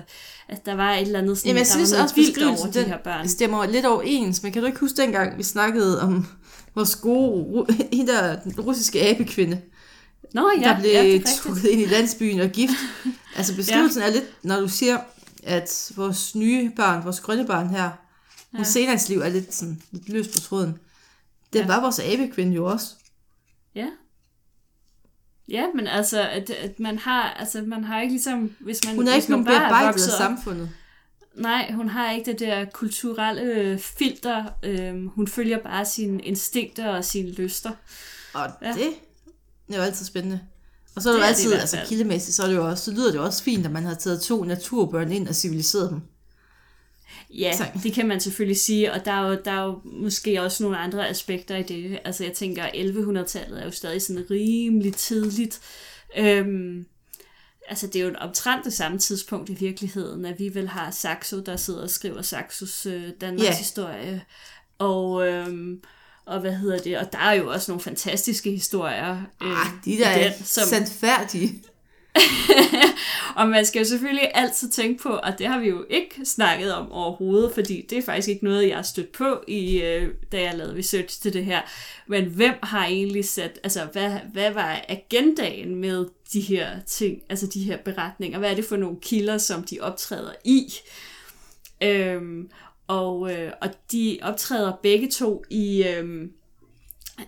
at 0.49 0.67
der 0.67 0.75
var 0.75 0.95
et 0.95 1.01
eller 1.01 1.19
andet 1.19 1.39
sådan, 1.39 1.49
Jamen, 1.49 1.59
jeg 1.59 1.67
der 1.67 1.73
synes 1.73 1.93
var 1.97 2.03
også, 2.03 2.15
vildt 2.15 2.39
over 2.43 2.51
beskrivelsen 2.53 2.85
de 2.85 2.89
her 2.89 2.99
børn. 2.99 3.21
den 3.21 3.29
stemmer 3.29 3.67
lidt 3.67 3.87
overens, 3.87 4.43
men 4.43 4.53
kan 4.53 4.63
du 4.63 4.67
ikke 4.67 4.81
huske 4.81 4.97
dengang, 5.03 5.39
vi 5.39 5.43
snakkede 5.43 6.03
om 6.03 6.27
vores 6.75 6.97
gode, 6.97 7.67
hende 7.93 8.13
der, 8.13 8.41
den 8.41 8.61
russiske 8.61 9.03
abekvinde, 9.09 9.61
Nå 10.35 10.51
ja, 10.61 10.69
der 10.69 10.81
blev 10.81 10.91
ja, 10.91 11.21
trukket 11.39 11.65
ind 11.65 11.81
i 11.81 11.85
landsbyen 11.85 12.41
og 12.41 12.49
gift. 12.49 12.73
Altså 13.37 13.57
beskrivelsen 13.57 14.03
ja. 14.03 14.09
er 14.09 14.13
lidt, 14.13 14.25
når 14.43 14.61
du 14.61 14.69
siger, 14.69 14.99
at 15.43 15.93
vores 15.97 16.35
nye 16.35 16.71
barn, 16.77 17.05
vores 17.05 17.21
grønne 17.21 17.47
barn 17.47 17.69
her, 17.71 17.91
ja. 18.59 18.65
Senas 18.65 19.09
liv 19.09 19.19
er 19.19 19.29
lidt, 19.29 19.55
sådan, 19.55 19.83
lidt 19.91 20.09
løs 20.09 20.29
på 20.29 20.39
tråden. 20.41 20.79
Det. 21.53 21.59
Ja. 21.59 21.67
var 21.67 21.81
vores 21.81 21.99
abekvinde 21.99 22.55
jo 22.55 22.65
også. 22.67 22.87
Ja. 23.75 23.87
Ja, 25.49 25.65
men 25.75 25.87
altså, 25.87 26.29
at, 26.29 26.51
at 26.51 26.81
man 26.81 26.99
har, 26.99 27.23
altså, 27.23 27.63
man 27.63 27.85
har 27.85 28.01
ikke 28.01 28.13
ligesom, 28.13 28.57
hvis 28.61 28.81
man, 28.87 28.95
Hun 28.95 29.09
er 29.09 29.15
ikke 29.15 29.31
nogen 29.31 29.45
bare 29.45 29.61
bearbejdet 29.61 30.07
af 30.07 30.13
samfundet. 30.19 30.71
Nej, 31.35 31.73
hun 31.73 31.89
har 31.89 32.13
ikke 32.13 32.31
det 32.31 32.41
der 32.41 32.65
kulturelle 32.65 33.79
filter. 33.79 34.45
Øhm, 34.63 35.09
hun 35.09 35.29
følger 35.29 35.59
bare 35.59 35.85
sine 35.85 36.23
instinkter 36.23 36.89
og 36.89 37.05
sine 37.05 37.31
lyster. 37.31 37.71
Og 38.35 38.51
ja. 38.63 38.69
Ja. 38.69 38.75
det 38.75 39.75
er 39.75 39.77
jo 39.77 39.83
altid 39.83 40.07
spændende. 40.07 40.41
Og 40.97 41.03
så 41.03 41.09
er 41.09 41.13
det, 41.13 41.21
Det 41.21 41.23
jo 41.23 41.27
det 41.27 41.29
altid, 41.29 41.49
hvert 41.49 41.61
altså 41.61 41.79
kildemæssigt, 41.87 42.37
så, 42.37 42.43
er 42.43 42.47
det 42.47 42.55
jo 42.55 42.69
også, 42.69 42.85
så 42.85 42.91
lyder 42.91 43.11
det 43.11 43.15
jo 43.15 43.25
også 43.25 43.43
fint, 43.43 43.67
at 43.67 43.73
man 43.73 43.85
har 43.85 43.95
taget 43.95 44.23
to 44.23 44.45
naturbørn 44.45 45.13
ind 45.13 45.29
og 45.29 45.35
civiliseret 45.35 45.91
dem. 45.91 46.01
Ja, 47.31 47.57
Så- 47.57 47.67
det 47.83 47.93
kan 47.93 48.09
man 48.09 48.21
selvfølgelig 48.21 48.61
sige, 48.61 48.93
og 48.93 49.05
der 49.05 49.13
er, 49.13 49.29
jo, 49.31 49.39
der 49.45 49.51
er 49.53 49.65
jo 49.65 49.81
måske 49.85 50.43
også 50.43 50.63
nogle 50.63 50.79
andre 50.79 51.09
aspekter 51.09 51.57
i 51.57 51.63
det. 51.63 51.99
Altså 52.05 52.25
jeg 52.25 52.33
tænker, 52.33 52.65
1100-tallet 52.75 53.61
er 53.61 53.65
jo 53.65 53.71
stadig 53.71 54.03
sådan 54.03 54.27
rimelig 54.31 54.95
tidligt. 54.95 55.61
Øhm, 56.19 56.87
altså 57.69 57.87
det 57.87 57.97
er 58.01 58.05
jo 58.05 58.15
omtrent 58.21 58.65
det 58.65 58.73
samme 58.73 58.99
tidspunkt 58.99 59.51
i 59.51 59.55
virkeligheden, 59.55 60.25
at 60.25 60.39
vi 60.39 60.55
vel 60.55 60.69
har 60.69 60.91
Saxo, 60.91 61.41
der 61.41 61.57
sidder 61.57 61.83
og 61.83 61.91
skriver 61.91 62.23
Saxos 62.23 62.87
øh, 62.87 63.03
Danmarks 63.21 63.45
Ja. 63.45 63.57
historie. 63.59 64.23
Og, 64.79 65.27
øhm, 65.29 65.81
og 66.27 66.41
hvad 66.41 66.53
hedder 66.55 66.79
det? 66.79 66.99
Og 66.99 67.13
der 67.13 67.19
er 67.19 67.33
jo 67.33 67.51
også 67.53 67.71
nogle 67.71 67.83
fantastiske 67.83 68.51
historier. 68.51 69.17
Ah, 69.41 69.49
øhm, 69.49 69.81
de 69.85 69.99
der 69.99 70.07
er 70.07 70.33
den, 70.37 70.45
som, 70.45 70.65
sandfærdige. 70.69 71.63
og 73.37 73.49
man 73.49 73.67
skal 73.67 73.79
jo 73.79 73.85
selvfølgelig 73.85 74.31
altid 74.35 74.71
tænke 74.71 75.03
på, 75.03 75.09
og 75.09 75.39
det 75.39 75.47
har 75.47 75.59
vi 75.59 75.69
jo 75.69 75.87
ikke 75.91 76.25
snakket 76.25 76.75
om 76.75 76.93
overhovedet, 76.93 77.55
fordi 77.55 77.87
det 77.91 77.99
er 77.99 78.03
faktisk 78.03 78.29
ikke 78.29 78.45
noget, 78.45 78.69
jeg 78.69 78.77
har 78.77 78.83
stødt 78.83 79.13
på, 79.13 79.45
i, 79.49 79.83
øh, 79.83 80.09
da 80.33 80.41
jeg 80.41 80.55
lavede 80.55 80.79
research 80.79 81.23
til 81.23 81.33
det 81.33 81.45
her. 81.45 81.61
Men 82.07 82.25
hvem 82.25 82.55
har 82.63 82.87
egentlig 82.87 83.25
sat, 83.25 83.59
altså 83.65 83.89
hvad, 83.93 84.11
hvad 84.33 84.53
var 84.53 84.85
agendaen 84.89 85.75
med 85.75 86.07
de 86.33 86.41
her 86.41 86.69
ting, 86.87 87.23
altså 87.29 87.47
de 87.47 87.63
her 87.63 87.77
beretninger? 87.77 88.39
Hvad 88.39 88.51
er 88.51 88.55
det 88.55 88.65
for 88.65 88.77
nogle 88.77 88.97
kilder, 89.01 89.39
som 89.39 89.63
de 89.65 89.81
optræder 89.81 90.33
i? 90.45 90.75
Øhm, 91.83 92.51
og, 92.87 93.33
øh, 93.33 93.53
og 93.61 93.69
de 93.93 94.19
optræder 94.23 94.73
begge 94.83 95.11
to 95.11 95.45
i, 95.51 95.85
øh, 95.89 96.29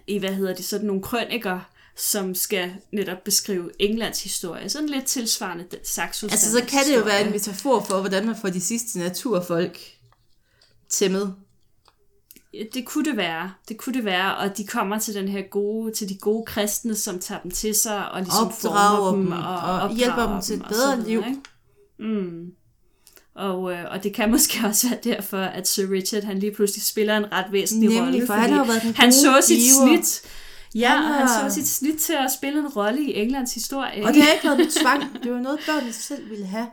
i 0.06 0.18
hvad 0.18 0.34
hedder 0.34 0.54
det, 0.54 0.64
sådan 0.64 0.86
nogle 0.86 1.02
krøniker, 1.02 1.60
som 1.96 2.34
skal 2.34 2.74
netop 2.92 3.24
beskrive 3.24 3.70
Englands 3.78 4.22
historie. 4.22 4.68
Sådan 4.68 4.88
lidt 4.88 5.04
tilsvarende 5.04 5.64
Saxos 5.82 6.32
Altså, 6.32 6.50
så 6.50 6.64
kan 6.68 6.80
det 6.88 6.96
jo 6.96 7.04
være 7.04 7.26
en 7.26 7.30
metafor 7.30 7.80
for, 7.80 8.00
hvordan 8.00 8.26
man 8.26 8.36
får 8.40 8.48
de 8.48 8.60
sidste 8.60 8.98
naturfolk 8.98 9.78
tæmmet. 10.88 11.34
Det 12.74 12.84
kunne 12.84 13.04
det 13.04 13.16
være. 13.16 13.52
Det 13.68 13.76
kunne 13.76 13.94
det 13.94 14.04
være, 14.04 14.36
og 14.36 14.56
de 14.56 14.66
kommer 14.66 14.98
til 14.98 15.14
den 15.14 15.28
her 15.28 15.42
gode, 15.42 15.92
til 15.92 16.08
de 16.08 16.18
gode 16.18 16.44
kristne, 16.46 16.94
som 16.94 17.18
tager 17.18 17.40
dem 17.40 17.50
til 17.50 17.74
sig 17.74 18.10
og 18.10 18.20
ligesom 18.22 18.46
Opdrager 18.46 18.96
former 18.96 19.16
dem 19.16 19.24
dem 19.24 19.32
og, 19.32 19.80
og 19.80 19.96
hjælper 19.96 20.32
dem 20.32 20.42
til 20.42 20.56
et 20.56 20.64
bedre 20.68 21.00
liv. 21.00 21.18
Ikke? 21.18 21.40
Mm. 21.98 22.52
Og, 23.34 23.72
øh, 23.72 23.84
og 23.90 24.02
det 24.02 24.14
kan 24.14 24.30
måske 24.34 24.66
også 24.66 24.88
være 24.88 24.98
derfor, 25.04 25.38
at 25.38 25.68
Sir 25.68 25.90
Richard 25.90 26.22
han 26.22 26.38
lige 26.38 26.54
pludselig 26.54 26.82
spiller 26.82 27.16
en 27.16 27.32
ret 27.32 27.52
væsentlig 27.52 28.00
rolle. 28.00 28.26
for 28.26 28.34
han 28.34 28.52
har 28.52 28.64
været 28.64 28.82
den 28.82 28.94
han 28.94 29.12
så 29.12 29.42
sit 29.46 29.58
giver. 29.58 29.86
snit. 29.86 30.22
Ja, 30.74 30.88
Han 30.88 31.02
han, 31.04 31.28
han 31.28 31.50
så 31.50 31.54
sit 31.54 31.68
snit 31.68 31.98
til 32.00 32.12
at 32.12 32.30
spille 32.32 32.58
en 32.58 32.68
rolle 32.68 33.02
i 33.02 33.14
Englands 33.14 33.54
historie. 33.54 34.04
Og 34.06 34.14
det 34.14 34.22
har 34.22 34.32
ikke 34.32 34.44
været 34.44 34.58
med 34.58 34.80
tvang. 34.80 35.22
Det 35.22 35.32
var 35.32 35.40
noget, 35.40 35.60
børnene 35.66 35.92
selv 35.92 36.30
ville 36.30 36.46
have. 36.46 36.66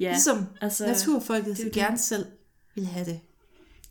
ja, 0.00 0.08
Ligesom 0.10 0.46
altså, 0.60 0.86
naturfolket 0.86 1.56
det 1.56 1.64
det. 1.64 1.72
gerne 1.72 1.98
selv 1.98 2.26
ville 2.74 2.88
have 2.90 3.04
det. 3.06 3.20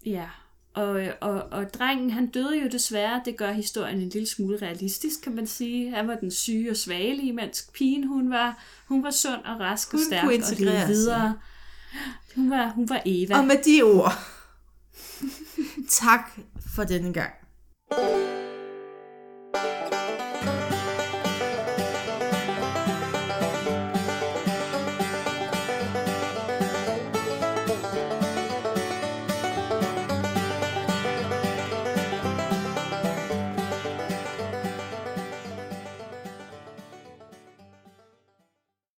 Ja, 0.06 0.26
og, 0.74 1.02
og, 1.22 1.44
og 1.52 1.74
drengen, 1.74 2.10
han 2.12 2.28
døde 2.28 2.62
jo 2.64 2.68
desværre. 2.72 3.22
Det 3.26 3.38
gør 3.38 3.52
historien 3.52 4.02
en 4.02 4.10
lille 4.10 4.28
smule 4.28 4.58
realistisk, 4.62 5.22
kan 5.22 5.36
man 5.36 5.48
sige. 5.48 5.90
Han 5.96 6.08
var 6.08 6.16
den 6.16 6.32
syge 6.32 6.72
og 6.72 6.78
svagelige, 6.78 7.34
mens 7.34 7.70
pigen, 7.74 8.08
hun 8.08 8.30
var, 8.30 8.64
hun 8.88 9.04
var 9.04 9.12
sund 9.12 9.42
og 9.46 9.60
rask 9.60 9.92
Hun 9.92 10.00
og 10.00 10.06
stærk 10.06 10.24
kunne 10.24 10.36
og 10.36 10.58
levede 10.60 10.88
videre. 10.88 11.34
Hun 12.36 12.50
var, 12.50 12.70
hun 12.76 12.90
var 12.90 13.02
Eva. 13.06 13.38
Og 13.38 13.46
med 13.46 13.58
de 13.66 13.82
ord, 13.82 14.14
tak 15.90 16.32
for 16.76 16.84
denne 16.84 17.14
gang. 17.14 17.34